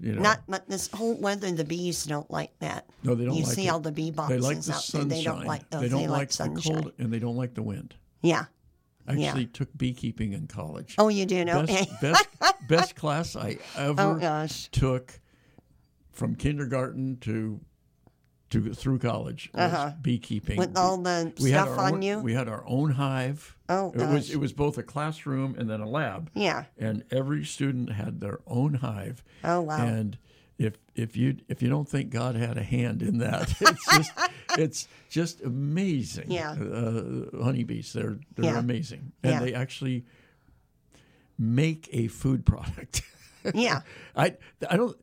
[0.00, 0.22] You know.
[0.22, 2.86] Not, but this whole weather, the bees don't like that.
[3.04, 3.70] no, they don't You like see it.
[3.70, 4.80] all the bee They boxes like the out there.
[4.80, 5.08] sunshine.
[5.08, 5.80] They don't like those.
[5.82, 6.82] They don't like, like the sunshine.
[6.82, 7.94] cold and they don't like the wind.
[8.22, 8.46] Yeah.
[9.06, 9.28] I Yeah.
[9.28, 10.94] actually took beekeeping in college.
[10.98, 11.66] Oh, you do know?
[11.66, 12.28] best, best,
[12.68, 14.68] best class I oh, ever Oh, gosh.
[14.72, 15.20] took
[16.12, 17.60] from kindergarten to
[18.52, 19.92] to through college Uh-huh.
[20.00, 20.56] beekeeping.
[20.56, 22.18] With all the we stuff on own, you?
[22.20, 23.56] We had our own hive.
[23.68, 26.30] Oh, it was it was both a classroom and then a lab.
[26.34, 26.64] Yeah.
[26.78, 29.22] And every student had their own hive.
[29.44, 29.76] Oh, wow.
[29.84, 30.16] And
[30.58, 34.12] if if you if you don't think God had a hand in that, it's just
[34.58, 36.30] it's just amazing.
[36.30, 36.52] Yeah.
[36.52, 38.58] Uh, honeybees, they're they're Yeah.
[38.58, 39.40] amazing, and Yeah.
[39.40, 40.04] they actually
[41.38, 43.02] make a food product.
[43.54, 43.80] Yeah.
[44.16, 44.36] I
[44.68, 44.96] I don't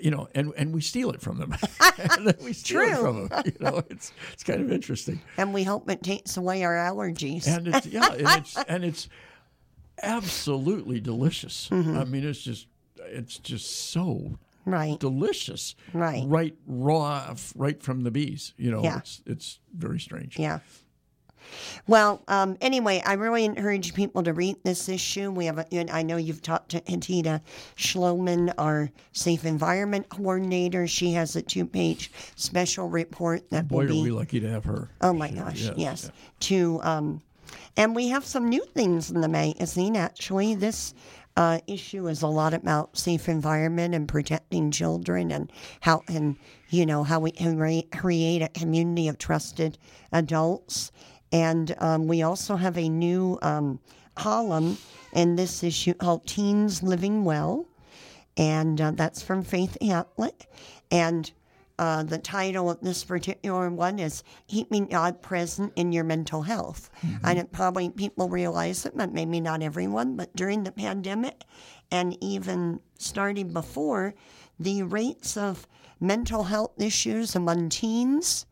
[0.00, 1.54] you know and and we steal it from them.
[2.42, 3.42] we steal it from them.
[3.44, 5.20] You know, it's it's kind of interesting.
[5.36, 7.46] And we hope it takes away our allergies.
[7.46, 9.08] And it's yeah, and it's and it's
[10.02, 11.68] absolutely delicious.
[11.70, 11.98] Mm-hmm.
[11.98, 12.66] I mean it's just
[12.98, 14.98] it's just so right.
[14.98, 15.74] delicious.
[15.92, 16.24] Right.
[16.26, 18.54] Right raw right from the bees.
[18.56, 18.98] You know, Yeah.
[18.98, 20.38] it's it's very strange.
[20.38, 20.60] Yeah.
[21.86, 25.30] Well, um, anyway, I really encourage people to read this issue.
[25.30, 27.40] We have, a, and I know you've talked to Antita
[27.76, 30.86] Schloman, our Safe Environment Coordinator.
[30.86, 34.64] She has a two-page special report that Boy, will are be we lucky to have
[34.64, 34.90] her.
[35.00, 36.10] Oh my gosh, yes.
[36.40, 37.22] To um,
[37.76, 39.96] and we have some new things in the magazine.
[39.96, 40.94] Actually, this
[41.36, 46.36] uh, issue is a lot about safe environment and protecting children, and how and
[46.70, 49.78] you know how we can re- create a community of trusted
[50.12, 50.90] adults.
[51.36, 53.78] And um, we also have a new um,
[54.14, 54.78] column
[55.12, 57.66] in this issue called "Teens Living Well."
[58.36, 60.46] and uh, that's from Faith Outlet.
[60.90, 61.30] And
[61.78, 66.90] uh, the title of this particular one is "Keeping God Present in Your Mental Health."
[67.24, 70.16] And it probably people realize it, but maybe not everyone.
[70.16, 71.44] But during the pandemic,
[71.90, 74.14] and even starting before,
[74.58, 75.66] the rates of
[76.00, 78.46] mental health issues among teens.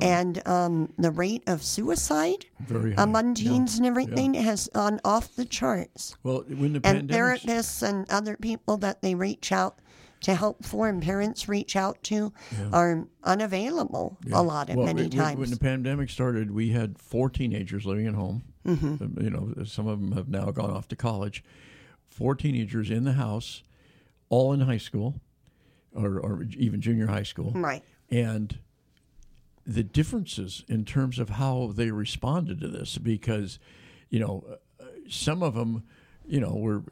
[0.00, 3.02] And um, the rate of suicide Very high.
[3.02, 7.42] among Yeah, teens and everything has gone off the charts Well, when the and pandemic
[7.42, 9.78] therapists and other people that they reach out
[10.22, 12.32] to help for and parents reach out to
[12.72, 15.38] are unavailable a lot of well, many when- times.
[15.38, 18.42] When the pandemic started, we had four teenagers living at home.
[18.66, 19.02] Mm-hmm.
[19.02, 21.42] Um, You know, some of them have now gone off to college.
[22.08, 23.62] Four teenagers in the house,
[24.28, 25.14] all in high school,
[25.94, 27.52] or, or even junior high school.
[27.54, 27.82] right.
[28.10, 28.58] and
[29.74, 33.58] the differences in terms of how they responded to this because
[34.08, 34.44] you know
[35.08, 35.82] some of them
[36.26, 36.82] you know were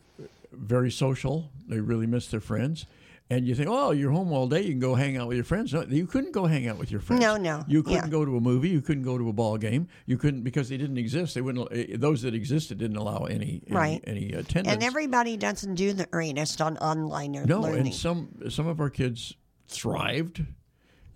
[0.53, 2.87] very social they really missed their friends
[3.31, 5.45] and you think oh you're home all day you can go hang out with your
[5.45, 8.09] friends no, you couldn't go hang out with your friends No, no, you couldn't yeah.
[8.19, 10.77] go to a movie you couldn't go to a ball game you couldn't because they
[10.77, 14.01] didn't exist they wouldn't eh, those that existed didn't allow any any, Right.
[14.07, 17.87] any attendance And everybody doesn't do the greatest on online or no, learning.
[17.87, 19.35] and some some of our kids
[19.69, 20.45] thrived,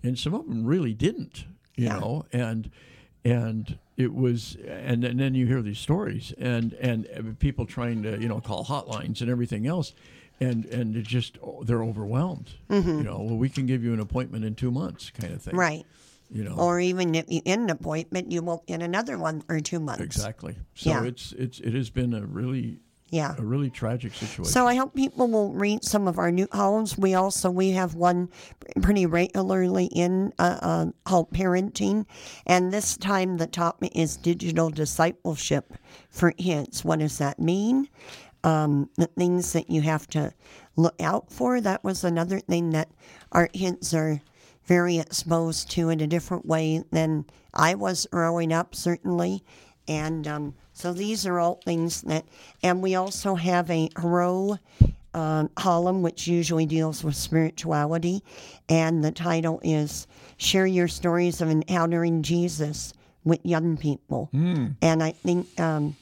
[0.03, 1.45] and some of them really didn't.
[1.75, 1.99] You Yeah.
[1.99, 2.69] know, and
[3.25, 8.19] and it was and, and then you hear these stories and and people trying to
[8.19, 9.93] you know call hotlines and everything else
[10.41, 12.97] and and it just oh, they're overwhelmed mm-hmm.
[12.97, 15.55] you know well we can give you an appointment in two months kind of thing
[15.55, 15.85] Right.
[16.31, 19.59] you know Or even if you get an appointment, you will in another one or
[19.61, 20.01] two months.
[20.03, 21.03] exactly so Yeah.
[21.03, 22.79] it's it's it has been a really
[23.13, 23.35] Yeah.
[23.37, 26.97] a really tragic situation So I hope people will read some of our new columns.
[26.97, 28.29] We also we have one
[28.81, 32.07] pretty regularly in uh, uh, called parenting,
[32.47, 35.73] and this time the topic is digital discipleship
[36.09, 36.83] for kids.
[36.83, 37.87] What does that mean?
[38.43, 40.33] Um, the things that you have to
[40.75, 41.61] look out for.
[41.61, 42.89] That was another thing that
[43.31, 44.23] our kids are
[44.65, 49.43] very exposed to in a different way than I was growing up, certainly.
[49.87, 52.25] And um, so these are all things that,
[52.61, 54.57] and we also have a row
[55.13, 58.23] um, column, which usually deals with spirituality.
[58.67, 60.07] And the title is
[60.37, 64.29] Share Your Stories of Encountering Jesus with Young People.
[64.81, 65.95] And I think, um,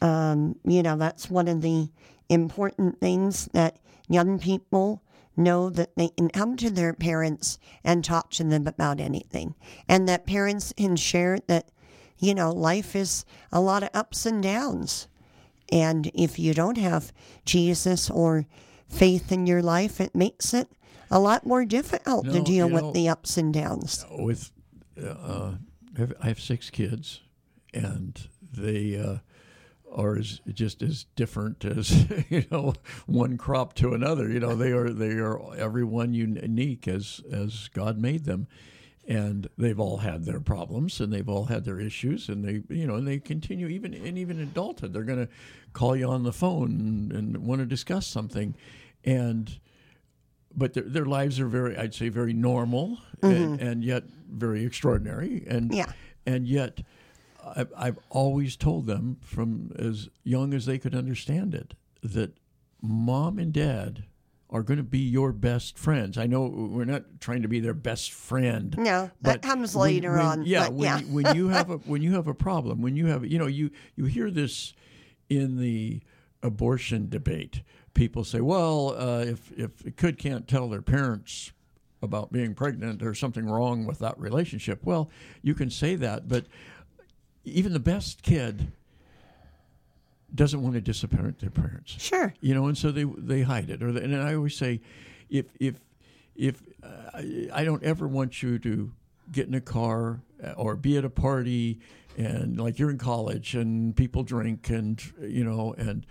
[0.00, 1.88] um, you know, that's one of the
[2.28, 5.02] important things that young people
[5.36, 9.54] know that they can come to their parents and talk to them about anything.
[9.88, 11.68] And that parents can share that,
[12.18, 15.08] you know, life is a lot of ups and downs.
[15.70, 17.12] And if you don't have
[17.44, 18.46] Jesus or
[18.88, 20.68] faith in your life, it makes it
[21.10, 24.04] a lot more difficult to deal with know- the ups and downs.
[24.10, 24.50] with
[25.02, 25.54] uh,
[25.96, 27.20] I have- I have six kids,
[27.74, 29.18] and they uh,
[29.92, 32.74] are as, just as different as you know
[33.06, 34.30] one crop to another.
[34.30, 38.46] You know they are they are everyone unique as as God made them,
[39.06, 42.86] and they've all had their problems and they've all had their issues, and they you
[42.86, 44.92] know and they continue even and even adulthood.
[44.92, 45.32] They're going to
[45.72, 48.54] call you on the phone and, and want to discuss something,
[49.04, 49.58] and
[50.56, 53.66] but their, their lives are very, I'd say, very normal and, mm-hmm.
[53.66, 55.44] and yet very extraordinary.
[55.46, 55.92] And Yeah.
[56.24, 56.80] and yet,
[57.44, 62.38] I've, I've always told them from as young as they could understand it that
[62.82, 64.04] mom and dad
[64.48, 66.16] are going to be your best friends.
[66.16, 68.76] I know we're not trying to be their best friend.
[68.78, 70.98] No, that comes when- later when- on, Yeah, but when, yeah.
[71.00, 73.46] You, when you have a when you have a problem, when you have you know
[73.46, 74.72] you you hear this
[75.28, 76.00] in the
[76.42, 77.62] abortion debate.
[77.94, 81.50] People say, well, uh, if if a kid can't tell their parents
[82.02, 84.84] about being pregnant, there's something wrong with that relationship.
[84.84, 85.10] Well,
[85.42, 86.46] you can say that, but
[87.44, 88.70] even the best kid
[90.34, 92.34] doesn't want to disappoint their parents Sure.
[92.40, 93.82] you know, and so they they hide it.
[93.82, 94.80] Or they, and I always say,
[95.30, 95.76] if if
[96.34, 98.92] if uh, I- I don't ever want you to
[99.32, 101.78] get in a car uh, or be at a party
[102.16, 106.06] and like you're in college and people drink and you know and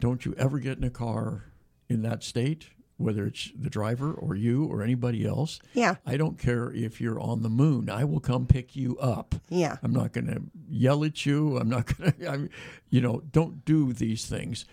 [0.00, 1.44] don't you ever get in a car
[1.88, 5.94] in that state whether it's the driver or you or anybody else Yeah.
[6.04, 9.76] i don't care if you're on the moon i will come pick you up Yeah.
[9.82, 11.56] I'm not going to yell at you.
[11.58, 12.48] I'm not going to,
[12.90, 14.66] you know, don't do these things.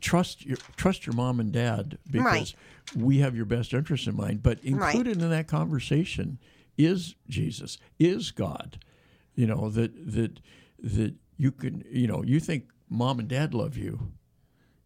[0.00, 2.54] Trust your trust your mom and dad because Right.
[2.96, 4.42] we have your best interest in mind.
[4.42, 6.38] But included in that conversation
[6.78, 8.78] is Jesus, is God.
[9.34, 10.40] You know that that
[10.82, 14.12] that you can, you know, you think mom and dad love you.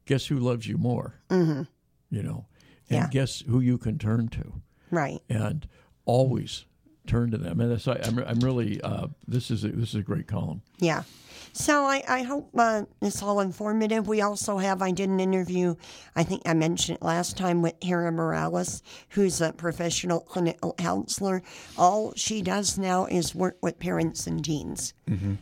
[0.06, 1.14] Guess who loves you more?
[1.28, 1.62] Mm-hmm.
[2.10, 2.46] You know,
[2.88, 3.08] and Yeah.
[3.10, 5.20] guess who you can turn to Right.
[5.28, 5.66] and
[6.04, 6.64] always
[7.06, 7.60] turn to them.
[7.60, 10.62] And that's, I, I'm, I'm really uh, this is a, this is a great column.
[10.78, 11.04] Yeah.
[11.52, 14.06] So I, I hope uh, it's all informative.
[14.06, 15.74] We also have, I did an interview,
[16.14, 21.42] I think I mentioned it last time, with Hera Morales, who's a professional clinical counselor.
[21.76, 24.94] All she does now is work with parents and teens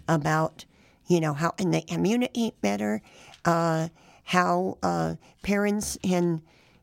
[0.07, 0.65] about,
[1.09, 3.03] you know, how can they communicate better,
[3.45, 3.89] uh,
[4.25, 6.41] how uh, parents can,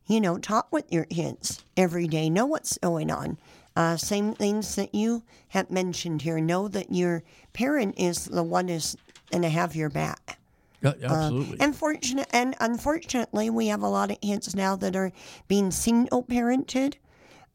[0.08, 3.38] you know, talk with your kids every day, know what's going on.
[3.76, 6.40] Uh, same things that you have mentioned here.
[6.40, 8.96] Know that your parent is the one is
[9.32, 10.40] going to have your back.
[10.82, 11.60] Yeah, absolutely.
[11.60, 15.12] And fortunate, and unfortunately, we have a lot of kids now that are
[15.48, 16.96] being single parented,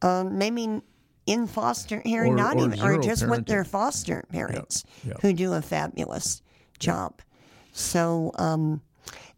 [0.01, 0.81] um, maybe
[1.25, 5.21] in foster care, Or- not or even, or just with their foster parents yep.
[5.21, 6.41] who do a fabulous
[6.77, 7.21] job.
[7.71, 8.81] So, um,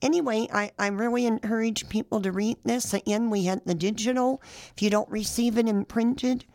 [0.01, 2.93] anyway, I, I really encourage people to read this.
[2.93, 4.41] Again, we had the digital.
[4.75, 6.45] If you don't receive it in printed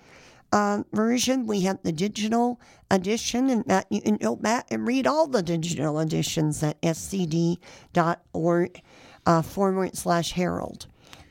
[0.53, 2.61] uh, version, we have the digital
[2.91, 7.59] edition, and that you can go back and read all the digital editions at scd.org
[9.27, 10.87] uh, forward slash herald.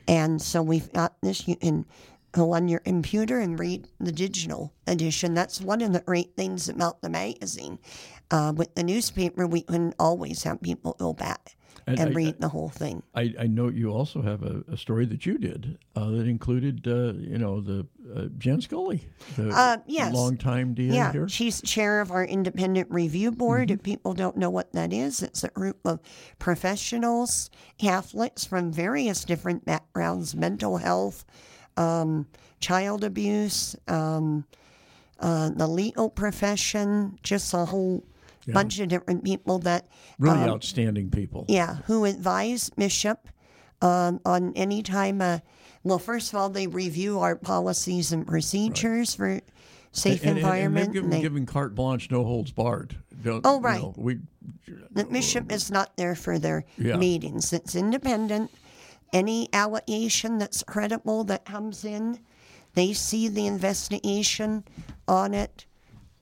[0.06, 1.48] And so we've got this.
[1.48, 1.84] You can
[2.32, 5.34] go on your computer and read the digital edition.
[5.34, 7.78] That's one of the great things about the magazine.
[8.30, 12.40] uh, with the newspaper, we couldn't always have people go back and, And I- read
[12.40, 13.02] the whole thing.
[13.14, 16.86] I, I know you also have a, a story that you did uh, that included,
[16.86, 19.06] uh, you know, the uh, Jan Scully,
[19.36, 20.12] the Uh, yes.
[20.14, 21.28] longtime DA Yeah, here.
[21.28, 23.68] she's chair of our independent review board.
[23.68, 23.74] Mm-hmm.
[23.74, 26.00] If people don't know what that is, it's a group of
[26.38, 31.24] professionals, Catholics from various different backgrounds, mental health,
[31.76, 32.26] um,
[32.60, 34.44] child abuse, um,
[35.20, 38.04] uh, the legal profession, just a whole
[38.52, 39.88] bunch of different people that
[40.18, 41.44] Really um, outstanding people.
[41.48, 43.28] yeah, who advise Bishop
[43.82, 45.20] um, on any time.
[45.20, 45.38] Uh,
[45.84, 49.40] well, first of all, they review our policies and procedures for
[49.92, 50.92] safe and, and- and environment.
[50.92, 52.96] they're giving, they- carte blanche, no holds barred.
[53.22, 53.80] Don't, Oh, you right.
[53.80, 54.18] know, we
[54.92, 56.96] The bishop is not there for their Yeah.
[56.96, 57.52] meetings.
[57.52, 58.50] It's independent.
[59.12, 62.18] Any allegation that's credible that comes in,
[62.74, 64.64] they see the investigation
[65.08, 65.64] on it.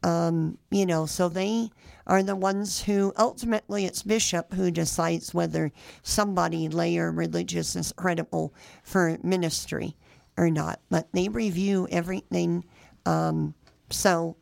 [0.03, 1.71] Um, you know, so they
[2.07, 7.93] are the ones who ultimately it's bishop who decides whether somebody lay or religious is
[7.93, 9.97] credible for ministry
[10.37, 10.81] or not.
[10.91, 12.65] But they review everything.
[13.05, 13.55] Um,
[13.91, 14.37] so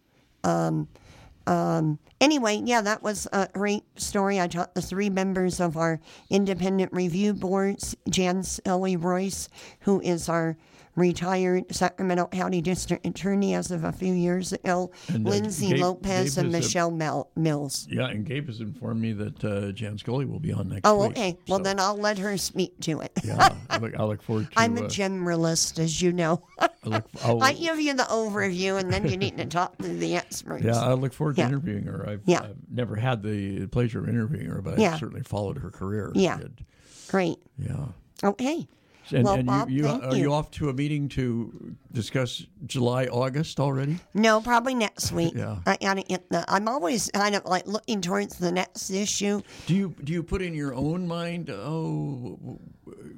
[1.46, 4.40] um, anyway, yeah, that was a great story.
[4.40, 6.00] I taught the three members of our
[6.30, 9.48] independent review boards, Jan Ellie Royce,
[9.80, 10.56] who is our
[10.96, 15.80] retired Sacramento County District Attorney as of a few years ago, And, uh, Lindsay Gabe-
[15.80, 17.86] Lopez Gabe and is a- Michelle Mel- Mills.
[17.90, 20.94] yeah, and Gabe has informed me that uh, Jan Scully will be on next Oh,
[20.96, 21.06] week.
[21.06, 21.38] Oh, okay.
[21.48, 23.12] Well, then I'll let her speak to it.
[23.24, 24.58] yeah, I look, I look forward to.
[24.60, 26.42] I'm a uh, generalist, as you know.
[26.58, 30.16] I look, I'll, give you the overview, and then you need to talk to the
[30.16, 30.64] experts.
[30.64, 31.48] yeah, I look forward to Yeah.
[31.48, 32.08] interviewing her.
[32.08, 32.42] I've, Yeah.
[32.42, 34.92] I've never had the pleasure of interviewing her, but Yeah.
[34.94, 36.12] I've certainly followed her career.
[36.14, 36.38] Yeah.
[37.08, 37.36] Great.
[37.58, 37.86] yeah.
[38.22, 38.66] Okay.
[39.10, 40.22] And, Well, and Bob, you, are you.
[40.22, 43.98] you off to a meeting to discuss July, August already?
[44.14, 45.34] No, probably next week.
[45.36, 45.58] Yeah.
[45.66, 46.44] I gotta get the.
[46.48, 49.42] I'm always kind of like looking towards the next issue.
[49.66, 51.50] Do you do you put in your own mind?
[51.50, 52.58] Oh,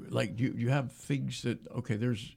[0.09, 1.97] like do you, you have things that okay?
[1.97, 2.35] There's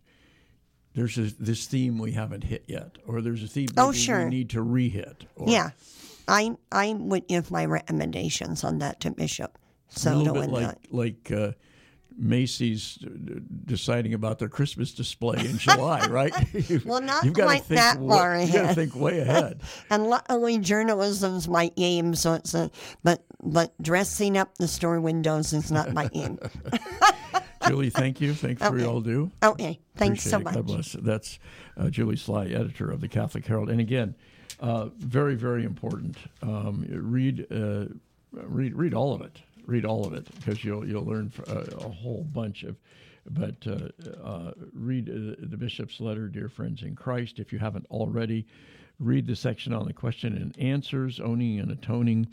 [0.96, 4.26] there's a, this theme we haven't hit yet, or there's a theme Oh, sure.
[4.26, 5.26] we need to re-hit.
[5.36, 5.70] Or Yeah,
[6.28, 9.58] I I would give my recommendations on that to Bishop.
[9.96, 11.52] a So little no bit like like uh,
[12.20, 16.34] Macy's d- deciding about their Christmas display in July, right?
[16.86, 19.62] Well, not you've quite that wa- far You got to think way ahead.
[19.90, 22.14] and luckily journalism's my aim.
[22.16, 22.70] So it's a
[23.04, 26.38] but but dressing up the store windows is not my aim.
[27.68, 28.34] Julie, thank you.
[28.34, 28.86] Thanks for Okay.
[28.86, 29.32] all do.
[29.44, 30.44] Okay, thanks Appreciate so it.
[30.44, 30.54] much.
[30.56, 30.92] God bless.
[30.94, 31.40] That's
[31.78, 33.70] uh, Julie Sly, editor of the Catholic Herald.
[33.70, 34.16] And again,
[34.60, 36.18] uh, very, very important.
[36.42, 37.86] Um, read, uh,
[38.32, 39.40] read, read all of it.
[39.70, 42.76] Read all of it because you'll you'll learn uh, a, a whole bunch of.
[43.30, 43.90] But uh,
[44.24, 48.48] uh, read uh, the bishop's letter, dear friends in Christ, if you haven't already.
[49.00, 52.28] Read the section on the question and answers, owning and atoning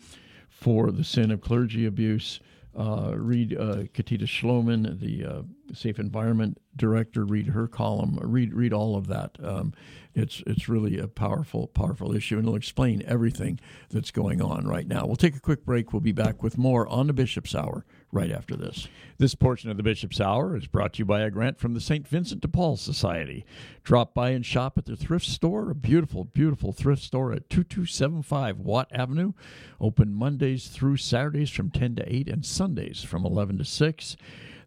[0.49, 2.41] for the sin of clergy abuse.
[2.77, 7.25] Uh, read uh, Katita Schloman, the uh, Safe Environment Director.
[7.25, 8.19] Read her column.
[8.21, 9.39] Read read all of that.
[9.43, 9.73] Um,
[10.15, 14.87] it's it's really a powerful powerful issue, and it'll explain everything that's going on right
[14.87, 15.07] now.
[15.07, 15.95] We'll take a quick break.
[15.95, 18.89] We'll be back with more on the Bishop's Hour right after this.
[19.19, 21.81] This portion of the Bishop's Hour is brought to you by a grant from the
[21.81, 22.09] St.
[22.09, 23.45] Vincent de Paul Society.
[23.85, 28.59] Drop by and shop at their thrift store, a beautiful, beautiful thrift store at 2275
[28.59, 29.35] Watt Avenue.
[29.79, 34.17] Open Mondays through Saturdays from 10 to 8 and Sundays from 11 to 6.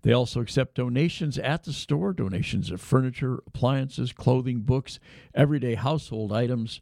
[0.03, 4.99] They also accept donations at the store donations of furniture, appliances, clothing, books,
[5.33, 6.81] everyday household items.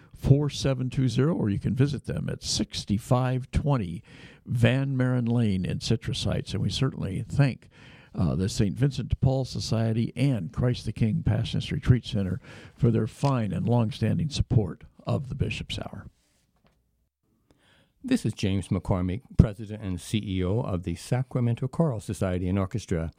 [0.21, 4.03] 4720, or you can visit them at 6520
[4.45, 6.53] Van Maren Lane in Citrus Heights.
[6.53, 7.69] And we certainly thank
[8.13, 8.75] uh, the St.
[8.77, 12.39] Vincent de Paul Society and Christ the King Passionist Retreat Center
[12.75, 16.07] for their fine and long-standing support of the Bishop's Hour.
[18.03, 23.11] This is James McCormick, President and CEO of the Sacramento Choral Society and Orchestra.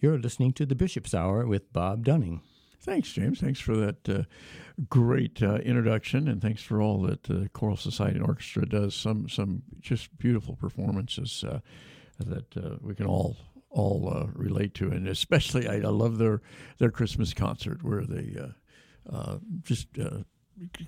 [0.00, 2.40] You're listening to the Bishop's Hour with Bob Dunning.
[2.80, 3.40] Thanks, James.
[3.40, 4.22] Thanks for that uh,
[4.88, 8.94] great uh, introduction, and thanks for all that the uh, Choral Society and Orchestra does.
[8.94, 11.60] Some some just beautiful performances uh,
[12.18, 13.36] that uh, we can all
[13.68, 16.40] all relate to, and especially I, I, love their
[16.78, 18.36] their Christmas concert where they
[19.62, 19.86] just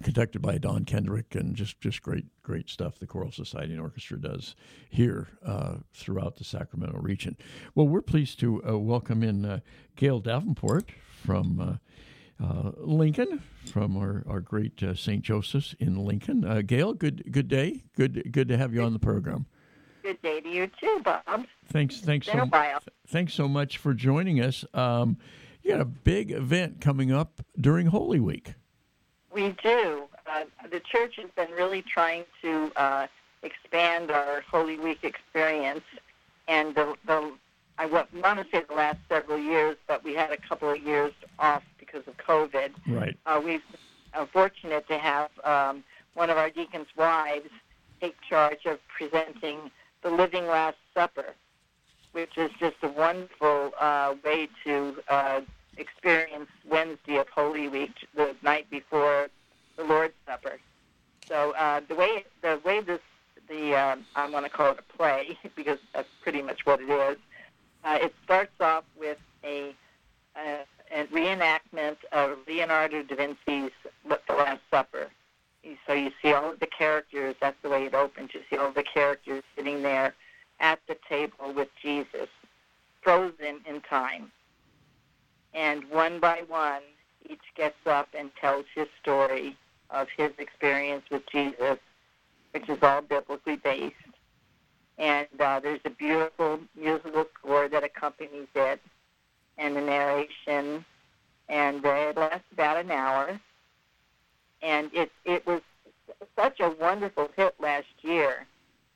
[0.02, 4.20] conducted by Don Kendrick, and just, just great great stuff the Choral Society and Orchestra
[4.20, 4.54] does
[4.90, 7.36] here uh, throughout the Sacramento region.
[7.74, 9.60] Well, we're pleased to uh, welcome in uh,
[9.96, 10.90] Gail Davenport
[11.24, 11.80] from
[12.40, 13.42] uh, uh, Lincoln,
[13.72, 15.22] from our, our great uh, St.
[15.22, 16.64] Joseph's in Lincoln.
[16.66, 17.82] Gail, good good day.
[17.96, 19.46] Good good to have you on the program.
[20.02, 21.46] Good day to you too, Bob.
[21.68, 22.48] Thanks thanks so
[23.06, 24.64] thanks so much for joining us.
[24.74, 25.18] Um,
[25.62, 28.54] you got a big event coming up during Holy Week.
[29.32, 30.04] We do.
[30.26, 33.06] Uh, the church has been really trying to uh,
[33.42, 35.84] expand our Holy Week experience,
[36.48, 37.32] and the, the
[37.78, 41.12] I want to say the last several years, but we had a couple of years
[41.38, 42.70] off because of COVID.
[42.86, 43.16] Right.
[43.26, 43.62] Uh, we've
[44.14, 45.82] uh, fortunate to have um,
[46.14, 47.48] one of our deacons' wives
[48.00, 49.70] take charge of presenting
[50.02, 51.34] the Living Last Supper,
[52.12, 55.40] which is just a wonderful uh, way to uh,
[55.76, 59.28] experience Wednesday of Holy Week, the night before
[59.76, 60.58] the Lord's Supper.
[61.26, 63.00] So uh, the way the way this
[63.48, 66.90] the um, I want to call it a play because that's pretty much what it
[66.90, 67.16] is.
[67.84, 69.74] Uh, it starts off with a,
[70.36, 70.64] a,
[71.12, 73.72] reenactment of Leonardo da Vinci's
[74.04, 75.08] The Last Supper.
[75.86, 77.34] So you see all of the characters.
[77.40, 78.30] That's the way it opens.
[78.34, 80.14] You see all the characters sitting there
[80.60, 82.28] at the table with Jesus,
[83.00, 84.30] frozen in time.
[85.54, 86.82] And one by one,
[87.28, 89.56] each gets up and tells his story
[89.90, 91.78] of his experience with Jesus,
[92.52, 93.94] which is all biblically based
[95.02, 98.80] and uh, there's a beautiful musical score that accompanies it,
[99.58, 100.84] and the narration,
[101.48, 103.38] and uh, it lasts about an hour.
[104.62, 105.60] And it it was
[106.36, 108.46] such a wonderful hit last year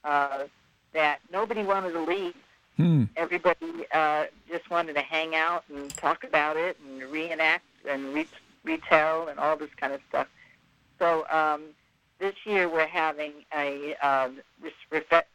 [0.05, 0.45] uh,
[0.93, 2.35] that nobody wanted to leave.
[2.77, 3.05] Hmm.
[3.17, 8.29] Everybody uh, just wanted to hang out and talk about it and reenact and re-
[8.63, 10.29] retell and all this kind of stuff.
[11.01, 11.63] So um,
[12.19, 14.31] this year we're having a uh,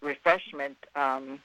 [0.02, 1.40] refreshment um,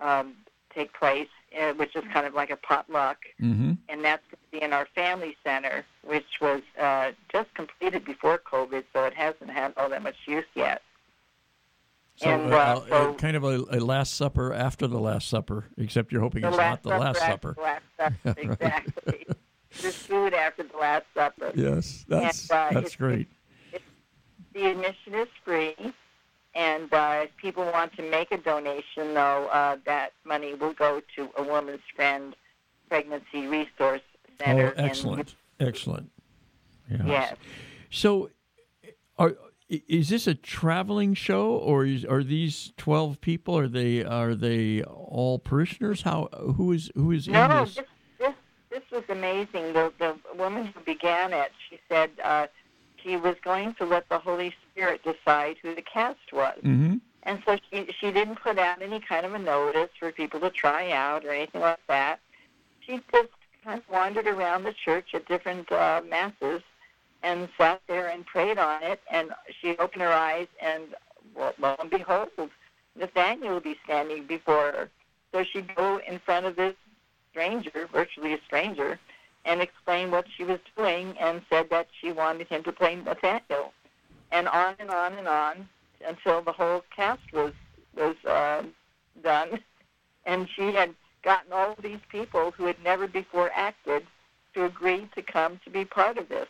[0.00, 0.34] um,
[0.74, 1.28] take place,
[1.58, 3.72] uh, which is kind of like a potluck, mm-hmm.
[3.88, 8.38] and that's going to be in our family center, which was uh, just completed before
[8.38, 10.82] COVID, so it hasn't had all that much use yet.
[12.16, 15.66] So, and, uh, uh so kind of a, a, Last Supper after the Last Supper,
[15.76, 17.54] except you're hoping it's not the Last Supper.
[17.54, 19.26] The last Supper, exactly.
[19.80, 21.52] There's food after the Last Supper.
[21.54, 23.28] Yes, that's and, uh, that's great
[24.54, 25.74] the admission is free.
[26.54, 31.00] And uh, if people want to make a donation, though, uh, that money will go
[31.16, 32.34] to a Woman's Friend
[32.88, 34.00] Pregnancy Resource
[34.40, 34.74] Center.
[34.76, 35.34] Oh, excellent.
[35.60, 36.10] excellent.
[36.90, 37.02] Yes.
[37.06, 37.36] yes.
[37.90, 38.30] So,
[39.18, 39.36] are,
[39.68, 43.56] is this a traveling show, or is, are these twelve people?
[43.56, 46.02] Are they are they all parishioners?
[46.02, 47.74] How who is who is no, in this?
[47.74, 47.84] this?
[48.18, 48.34] this
[48.70, 49.74] this was amazing.
[49.74, 52.46] The the woman who began it, she said, uh,
[53.02, 56.58] she was going to let the Holy Spirit decide who the cast was.
[56.58, 56.96] Mm-hmm.
[57.24, 60.50] And so she she didn't put out any kind of a notice for people to
[60.50, 62.20] try out or anything like that.
[62.80, 63.28] She just
[63.64, 66.62] kind of wandered around the church at different uh, masses
[67.22, 69.00] and sat there and prayed on it.
[69.10, 69.30] And
[69.60, 70.84] she opened her eyes, and
[71.34, 72.28] well, lo and behold,
[72.96, 74.90] Nathaniel would be standing before her.
[75.32, 76.74] So she'd go in front of this
[77.30, 78.98] stranger, virtually a stranger,
[79.48, 83.72] and explained what she was doing and said that she wanted him to play Nathaniel.
[84.30, 85.68] And on and on and on
[86.06, 87.54] until the whole cast was
[87.96, 88.62] was uh,
[89.24, 89.60] done.
[90.26, 94.06] And she had gotten all these people who had never before acted
[94.52, 96.48] to agree to come to be part of this.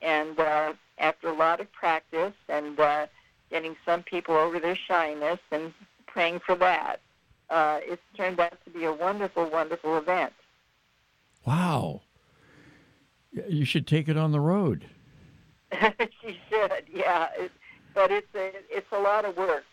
[0.00, 3.06] And uh, after a lot of practice and uh,
[3.50, 5.74] getting some people over their shyness and
[6.06, 7.00] praying for that,
[7.50, 10.32] uh, it's turned out to be a wonderful, wonderful event.
[11.44, 12.02] Wow.
[13.48, 14.86] You should take it on the road.
[15.72, 17.28] she should, yeah.
[17.38, 17.52] It,
[17.94, 19.64] but it's a, it's a lot of work,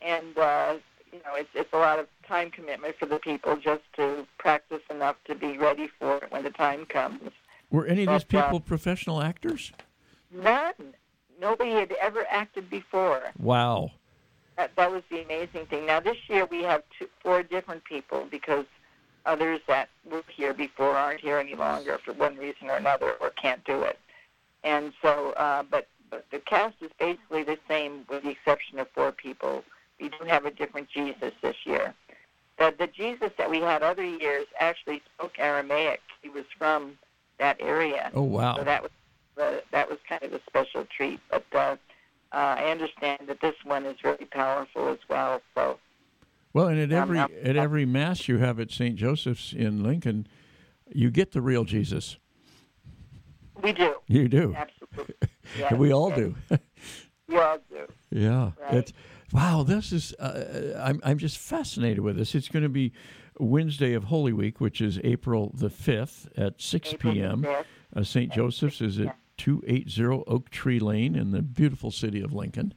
[0.00, 0.76] and uh,
[1.12, 4.82] you know it's it's a lot of time commitment for the people just to practice
[4.90, 7.30] enough to be ready for it when the time comes.
[7.70, 9.72] Were any of these But, uh, people professional actors?
[10.30, 10.94] None,
[11.40, 13.22] nobody had ever acted before.
[13.38, 13.92] Wow.
[14.56, 15.86] That, that was the amazing thing.
[15.86, 18.66] Now this year we have two, four different people because
[19.26, 23.30] others that were here before aren't here any longer for one reason or another or
[23.30, 23.98] can't do it.
[24.64, 28.88] And so, uh, but, but the cast is basically the same with the exception of
[28.94, 29.64] four people.
[30.00, 31.94] We do have a different Jesus this year.
[32.58, 36.00] The, the Jesus that we had other years actually spoke Aramaic.
[36.22, 36.98] He was from
[37.38, 38.10] that area.
[38.14, 38.56] Oh wow.
[38.56, 38.90] So that was
[39.36, 41.20] the, that was kind of a special treat.
[41.30, 41.76] But uh,
[42.32, 45.40] uh, I understand that this one is very powerful as well.
[45.54, 45.78] So
[46.54, 48.96] Well, and at every um, at every mass you have at St.
[48.96, 50.26] Joseph's in Lincoln,
[50.92, 52.18] you get the real Jesus.
[53.62, 54.54] we do You do.
[54.56, 55.14] absolutely.
[55.58, 56.58] Yes, we all yes, do.
[57.28, 57.86] We all do.
[58.10, 58.52] yeah.
[58.62, 58.74] Right.
[58.74, 58.92] It's
[59.32, 59.62] wow.
[59.64, 60.14] This is.
[60.14, 62.34] Uh, I'm I'm just fascinated with this.
[62.34, 62.92] It's going to be
[63.38, 67.42] Wednesday of Holy Week, which is April the fifth at six April p.m.
[67.42, 67.64] 5th.
[67.94, 68.32] Uh, St.
[68.32, 72.72] Joseph's is at two eight zero Oak Tree Lane in the beautiful city of Lincoln.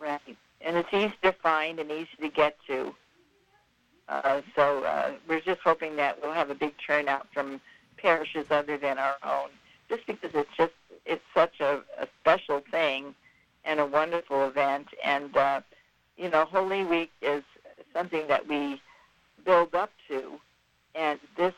[0.00, 0.20] Right.
[0.64, 2.94] And it's easy to find and easy to get to.
[4.08, 7.60] Uh, so uh, we're just hoping that we'll have a big turnout from
[7.96, 9.48] parishes other than our own,
[9.88, 10.72] just because it's just
[11.06, 13.14] it's such a, a special thing
[13.64, 14.88] and a wonderful event.
[15.02, 15.60] And uh,
[16.16, 17.42] you know, Holy Week is
[17.92, 18.80] something that we
[19.44, 20.38] build up to,
[20.94, 21.54] and this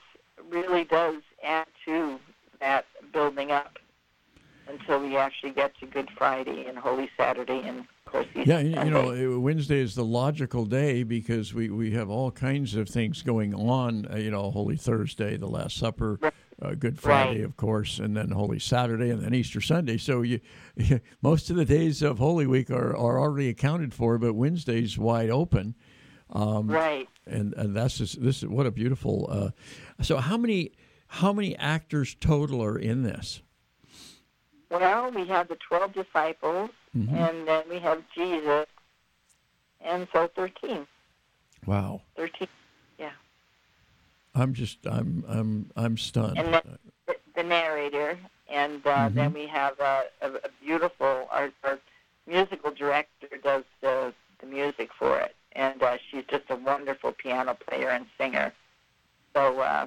[0.51, 2.19] really does add to
[2.61, 3.79] that building up
[4.69, 8.59] until we actually get to Good Friday and Holy Saturday and of course Easter Yeah,
[8.61, 12.89] you, you know, Wednesday is the logical day because we, we have all kinds of
[12.89, 14.07] things going on.
[14.13, 16.19] Uh, you know, Holy Thursday, the Last Supper,
[16.63, 17.45] uh, Good Friday, Right.
[17.45, 19.99] of course, and then Holy Saturday, and then Easter Sunday.
[19.99, 20.41] So you,
[21.23, 25.31] most of the days of Holy Week are, are already accounted for, but Wednesday's wide
[25.31, 25.75] open,
[26.35, 27.09] right.
[27.27, 28.43] and, and that's just this.
[28.43, 29.29] is What a beautiful.
[29.31, 29.51] Uh,
[30.03, 30.73] so how many
[31.09, 33.43] how many actors total are in this?
[34.71, 37.15] Well, we have the twelve disciples, Mm-hmm.
[37.15, 38.67] and then we have Jesus,
[39.83, 40.87] and so thirteen.
[41.67, 42.49] Wow, Thirteen.
[42.99, 43.11] Yeah.
[44.35, 46.39] I'm just I'm I'm I'm stunned.
[46.39, 46.63] And then
[47.07, 49.15] the, the narrator, and uh, Mm-hmm.
[49.15, 51.79] then we have a, a, a beautiful our, our
[52.27, 57.55] musical director does the the music for it, and uh, she's just a wonderful piano
[57.69, 58.53] player and singer.
[59.35, 59.87] So uh,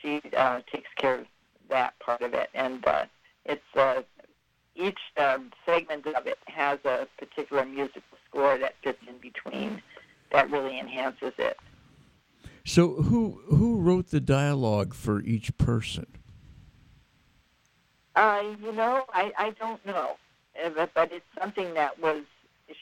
[0.00, 1.26] she uh, takes care of
[1.68, 3.04] that part of it, and uh,
[3.44, 4.02] it's uh,
[4.74, 9.82] each um, segment of it has a particular musical score that fits in between
[10.30, 11.58] that really enhances it.
[12.64, 16.06] So who who wrote the dialogue for each person?
[18.14, 20.16] Uh, you know, I, I don't know,
[20.62, 22.22] Uh, but, but it's something that was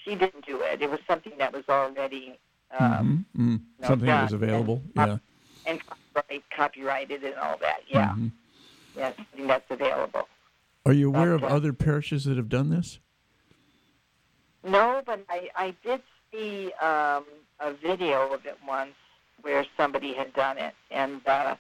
[0.05, 0.83] she didn't do it.
[0.83, 2.39] It was something that was already
[2.79, 4.83] um, Mm, no, something that was available.
[4.97, 5.19] And, Yeah.
[5.67, 7.81] and copyright, copyrighted and all that.
[7.89, 8.27] Yeah, Mm-hmm.
[8.97, 10.29] yeah, something that's available.
[10.87, 12.99] Are you aware of other parishes that have done this?
[14.65, 16.03] No, but I, I did
[16.33, 17.25] see um,
[17.61, 18.95] a video of it once
[19.43, 21.57] where somebody had done it, and uh,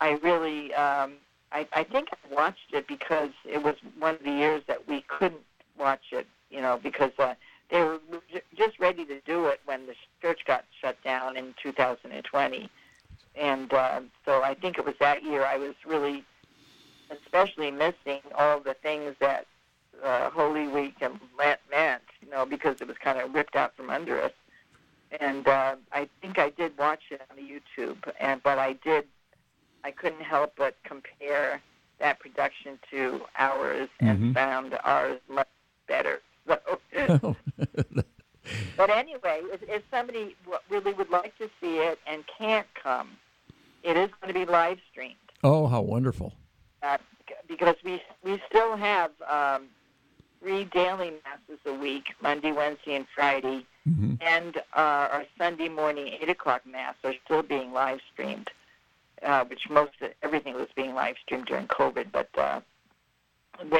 [0.00, 1.14] I really, um,
[1.50, 5.02] I, I think I watched it because it was one of the years that we
[5.08, 5.40] couldn't
[5.78, 7.34] watch it, you know, because uh,
[7.70, 8.00] they were
[8.30, 12.68] j- just ready to do it when the church got shut down in 2020,
[13.34, 16.24] and uh, so I think it was that year I was really,
[17.24, 19.46] especially missing all the things that
[20.02, 23.74] uh, Holy Week and Lent meant, you know, because it was kind of ripped out
[23.76, 24.32] from under us.
[25.20, 29.04] And uh, I think I did watch it on the YouTube, and but I did,
[29.84, 31.60] I couldn't help but compare
[31.98, 35.48] that production to ours and found ours much
[35.86, 36.20] better.
[36.46, 36.58] So,
[38.76, 40.34] but anyway, if, if somebody
[40.70, 43.10] really would like to see it and can't come,
[43.82, 46.34] it is going to be live streamed oh, how wonderful!
[47.48, 49.68] Because we we still have um,
[50.40, 54.18] three daily masses a week, Monday, Wednesday, and Friday, Mhm.
[54.22, 58.50] and uh, our Sunday morning eight o'clock mass are still being live streamed,
[59.22, 62.60] uh, which most of, everything was being live streamed during COVID, but uh,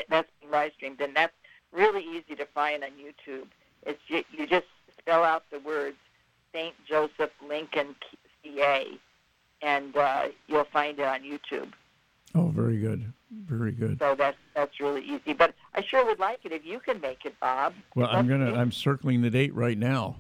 [0.09, 1.35] that's being live streamed, and that's
[1.73, 3.47] really easy to find on YouTube.
[3.85, 4.67] It's you, you just
[4.99, 5.97] spell out the words
[6.53, 7.97] Saint Joseph Lincoln
[8.43, 8.87] CA,
[9.63, 11.73] and uh, you'll find it on YouTube.
[12.35, 13.99] Oh, very good, very good.
[13.99, 15.33] So that's that's really easy.
[15.35, 17.75] But I sure would like it if you can make it, Bob.
[17.95, 18.53] Well, I'm gonna.
[18.55, 20.17] I'm circling the date right now.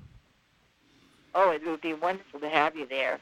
[1.35, 3.19] Oh, it would be wonderful to have you there.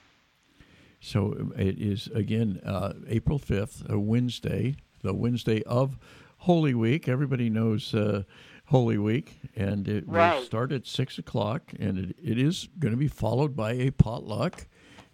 [1.00, 5.96] So um, it is again uh, April 5th, a Wednesday, the Wednesday of
[6.38, 7.08] Holy Week.
[7.08, 8.24] Everybody knows uh,
[8.66, 10.34] Holy Week, and it Right.
[10.34, 13.92] will start at six o'clock, and it, it is going to be followed by a
[13.92, 14.66] potluck,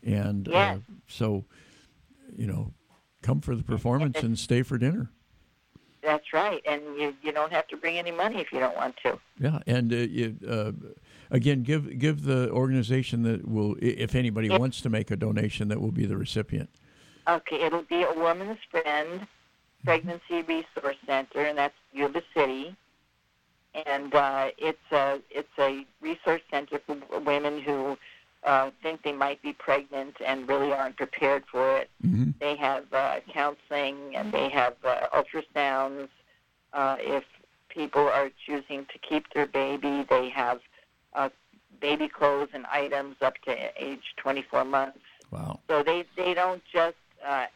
[0.03, 1.45] and uh, so
[2.35, 2.72] you know,
[3.27, 5.11] come for the performance and stay for dinner.
[6.03, 8.97] That's right, and you you don't have to bring any money if you don't want
[9.05, 9.18] to.
[9.41, 10.70] Yeah, and uh, you, uh,
[11.33, 15.81] again, give give the organization that will, if anybody wants to make a donation, that
[15.81, 16.70] will be the recipient.
[17.27, 19.27] Okay, it'll be a Woman's Friend
[19.85, 22.77] Pregnancy Resource Center, and that's Yuba City.
[23.87, 27.99] And uh, it's a it's a resource center for women who
[28.47, 31.90] uh, think they might be pregnant and really aren't prepared for it.
[32.01, 36.09] hmm They have uh, counseling and they have uh, ultrasounds.
[36.72, 37.24] Uh, if
[37.68, 40.61] people are choosing to keep their baby, they have
[41.14, 41.28] uh,
[41.80, 44.99] baby clothes and items up to age 24 months.
[45.30, 45.61] Wow.
[45.68, 47.47] So they, they don't just uh,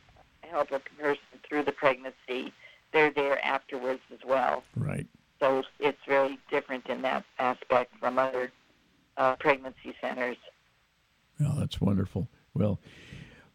[0.43, 2.53] help a person through the pregnancy,
[2.93, 4.64] they're there afterwards as well.
[4.76, 5.07] Right.
[5.38, 8.51] So it's very different in that aspect from other
[9.16, 10.36] uh, pregnancy centers.
[11.47, 12.28] Oh, that's wonderful.
[12.55, 12.80] Well,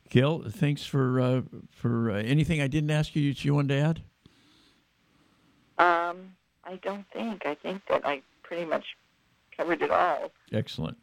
[0.10, 3.80] Gail, thanks for uh, for uh, anything I didn't ask you that you wanted to
[3.80, 4.02] add.
[5.78, 7.46] Um, I don't think.
[7.46, 8.86] I think that I pretty much
[9.56, 10.32] covered it all.
[10.52, 10.98] Excellent.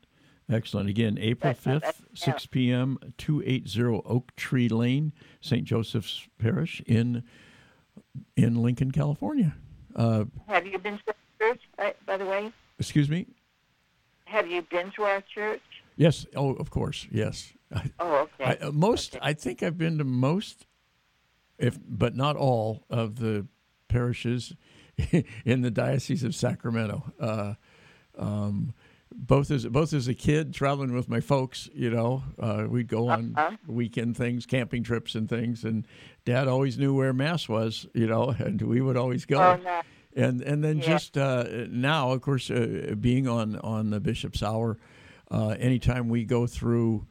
[0.51, 0.89] Excellent.
[0.89, 5.64] Again, April That- that- 5th, 6 p.m., 280 Oak Tree Lane, St.
[5.64, 7.22] Joseph's Parish in
[8.37, 9.55] in Lincoln, California.
[9.95, 12.51] Uh, Have you been to the church, by, by the way?
[12.78, 13.26] excuse me?
[14.24, 15.61] Have you been to our church?
[15.97, 16.26] Yes.
[16.34, 17.07] Oh, of course.
[17.11, 17.53] Yes.
[17.74, 18.59] I, Oh, okay.
[18.61, 19.24] I, uh, most, Okay.
[19.24, 20.66] I think I've been to most,
[21.59, 23.47] if but not all, of the
[23.88, 24.55] parishes
[25.45, 27.12] in the Diocese of Sacramento.
[27.20, 27.55] Uh,
[28.18, 28.72] um,
[29.14, 33.09] both as both as a kid traveling with my folks, you know, uh, we'd go
[33.09, 33.51] on Uh-huh.
[33.66, 35.64] weekend things, camping trips, and things.
[35.64, 35.86] And
[36.24, 39.40] Dad always knew where Mass was, you know, and we would always go.
[39.43, 39.80] Oh, no.
[40.16, 40.84] And and then Yeah.
[40.88, 44.78] just uh, now, of course, uh, being on on the Bishop's Hour,
[45.33, 47.07] uh, anytime we go through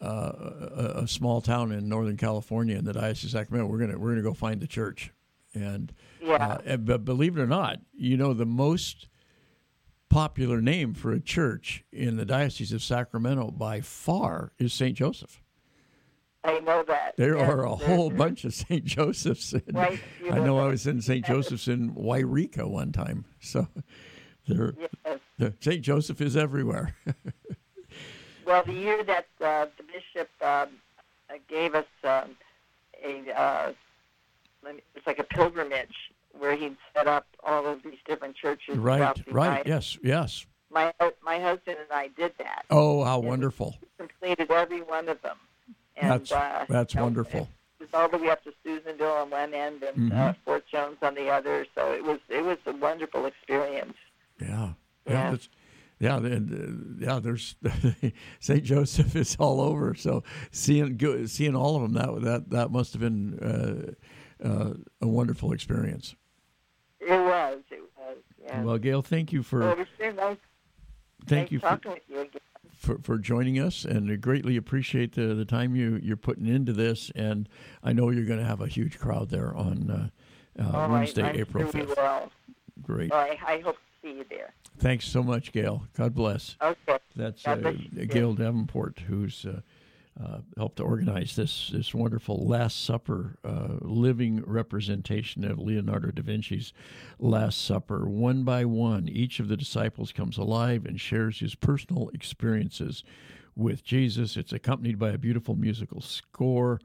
[0.00, 3.98] uh, a, a small town in Northern California in the Diocese of Sacramento, we're gonna
[3.98, 5.10] we're gonna go find the church,
[5.54, 5.92] and
[6.22, 6.58] Yeah.
[6.66, 9.08] uh, but believe it or not, you know the most
[10.08, 15.42] popular name for a church in the Diocese of Sacramento by far is Saint Joseph.
[16.44, 17.14] I know that.
[17.18, 18.84] There Yes, are a whole bunch of St.
[18.84, 19.52] Joseph's.
[19.52, 21.26] And Right, you I know know I was in St.
[21.26, 23.24] Joseph's in Yreka one time.
[23.40, 23.66] So
[24.48, 24.74] there,
[25.04, 25.18] Yes.
[25.38, 25.82] the St.
[25.82, 26.94] Joseph is everywhere.
[28.46, 30.68] Well, the year that uh, the bishop um,
[31.28, 32.30] uh, gave us um,
[33.04, 33.72] a, uh,
[34.96, 35.94] it's like a pilgrimage
[36.38, 38.78] where he'd set up all of these different churches.
[38.78, 39.44] right, right.
[39.66, 40.46] United- Yes, yes.
[40.70, 42.64] My my husband and I did that.
[42.70, 43.76] Oh, how wonderful.
[43.98, 45.36] Completed every one of them.
[45.98, 47.48] And, That's uh, that's you know, wonderful.
[47.80, 50.36] It was all the way up to Susanville on one end and uh, Mhm.
[50.46, 51.66] Fort Jones on the other.
[51.74, 53.94] So it was it was a wonderful experience.
[54.40, 55.30] Yeah, yeah, Yeah.
[55.30, 55.48] that's,
[56.00, 57.18] yeah, and, uh, yeah.
[57.18, 57.56] There's
[58.40, 59.94] Saint Joseph is all over.
[59.94, 60.22] So
[60.52, 65.52] seeing seeing all of them that that that must have been uh, uh, a wonderful
[65.52, 66.14] experience.
[67.00, 67.58] It was.
[67.70, 68.16] It was.
[68.42, 68.62] Yeah.
[68.62, 70.36] Well, Gail, thank you for well, it was very nice,
[71.26, 72.28] thank nice you for, you
[72.76, 76.72] for for joining us, and I greatly appreciate the the time you you're putting into
[76.72, 77.10] this.
[77.16, 77.48] And
[77.82, 79.90] I know you're going to have a huge crowd there on
[80.58, 81.96] uh, uh, Wednesday, I'm April fifth.
[81.96, 82.30] will.
[82.82, 83.10] Great.
[83.10, 84.54] Well, I, I hope see you there.
[84.78, 85.84] Thanks so much, Gail.
[85.96, 86.56] God bless.
[86.62, 86.98] Okay.
[87.16, 87.76] That's uh, bless
[88.08, 89.60] Gail Davenport, who's uh,
[90.22, 96.22] uh, helped to organize this this wonderful Last Supper, uh, living representation of Leonardo da
[96.22, 96.72] Vinci's
[97.18, 98.08] Last Supper.
[98.08, 103.04] One by one, each of the disciples comes alive and shares his personal experiences
[103.54, 104.36] with Jesus.
[104.36, 106.80] It's accompanied by a beautiful musical score.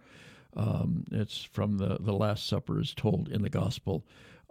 [0.55, 4.03] Um, it's from the the Last Supper, is told in the Gospel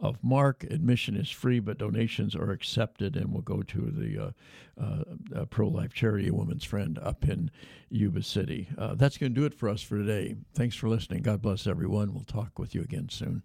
[0.02, 0.64] of Mark.
[0.64, 4.30] Admission is free, but donations are accepted and will go to the uh,
[4.82, 7.50] uh, uh, pro life charity, Woman's Friend, up in
[7.88, 8.68] Yuba City.
[8.76, 10.34] Uh, that's going to do it for us for today.
[10.54, 11.22] Thanks for listening.
[11.22, 12.12] God bless everyone.
[12.12, 13.44] We'll talk with you again soon.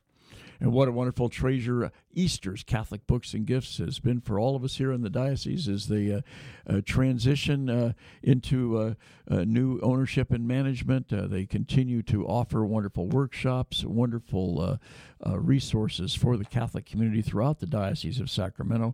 [0.61, 4.63] And what a wonderful treasure Easter's Catholic Books and Gifts has been for all of
[4.63, 6.21] us here in the diocese as they uh,
[6.69, 8.93] uh, transition uh, into uh,
[9.27, 11.11] uh, new ownership and management.
[11.11, 14.79] Uh, they continue to offer wonderful workshops, wonderful
[15.25, 18.93] resources for the Catholic community throughout the Diocese of Sacramento.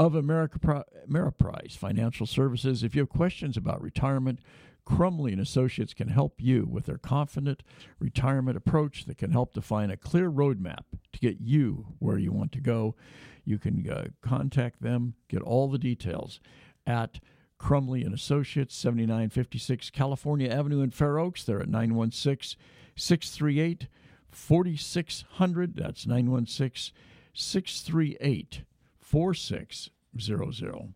[0.00, 2.82] of America Ameriprise Financial Services.
[2.82, 4.40] If you have questions about retirement,
[4.86, 7.62] Crumley and Associates can help you with their confident
[7.98, 12.50] retirement approach that can help define a clear roadmap to get you where you want
[12.52, 12.96] to go.
[13.44, 16.40] You can uh, contact them, get all the details
[16.86, 17.20] at
[17.58, 21.44] Crumley and Associates, 7956 California Avenue in Fair Oaks.
[21.44, 22.58] They're at 916
[22.96, 23.86] 638
[24.30, 25.76] 4600.
[25.76, 26.94] That's 916
[27.34, 28.62] 638
[29.10, 30.94] 4600.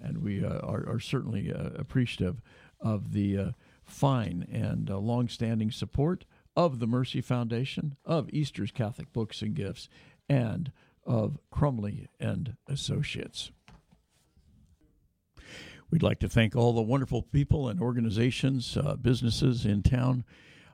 [0.00, 2.40] And we uh, are, are, certainly uh, appreciative
[2.80, 3.50] of the uh,
[3.82, 6.24] fine and uh, long-standing support
[6.54, 9.88] of the Mercy Foundation, of Easter's Catholic Books and Gifts,
[10.28, 10.70] and
[11.04, 13.50] of Crumley and Associates.
[15.90, 20.24] We'd like to thank all the wonderful people and organizations, uh, businesses in town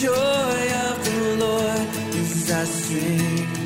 [0.00, 3.58] joy of the Lord is our strength.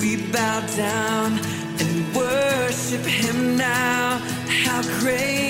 [0.00, 1.40] We bow down
[1.82, 4.18] and worship Him now.
[4.64, 5.47] How great,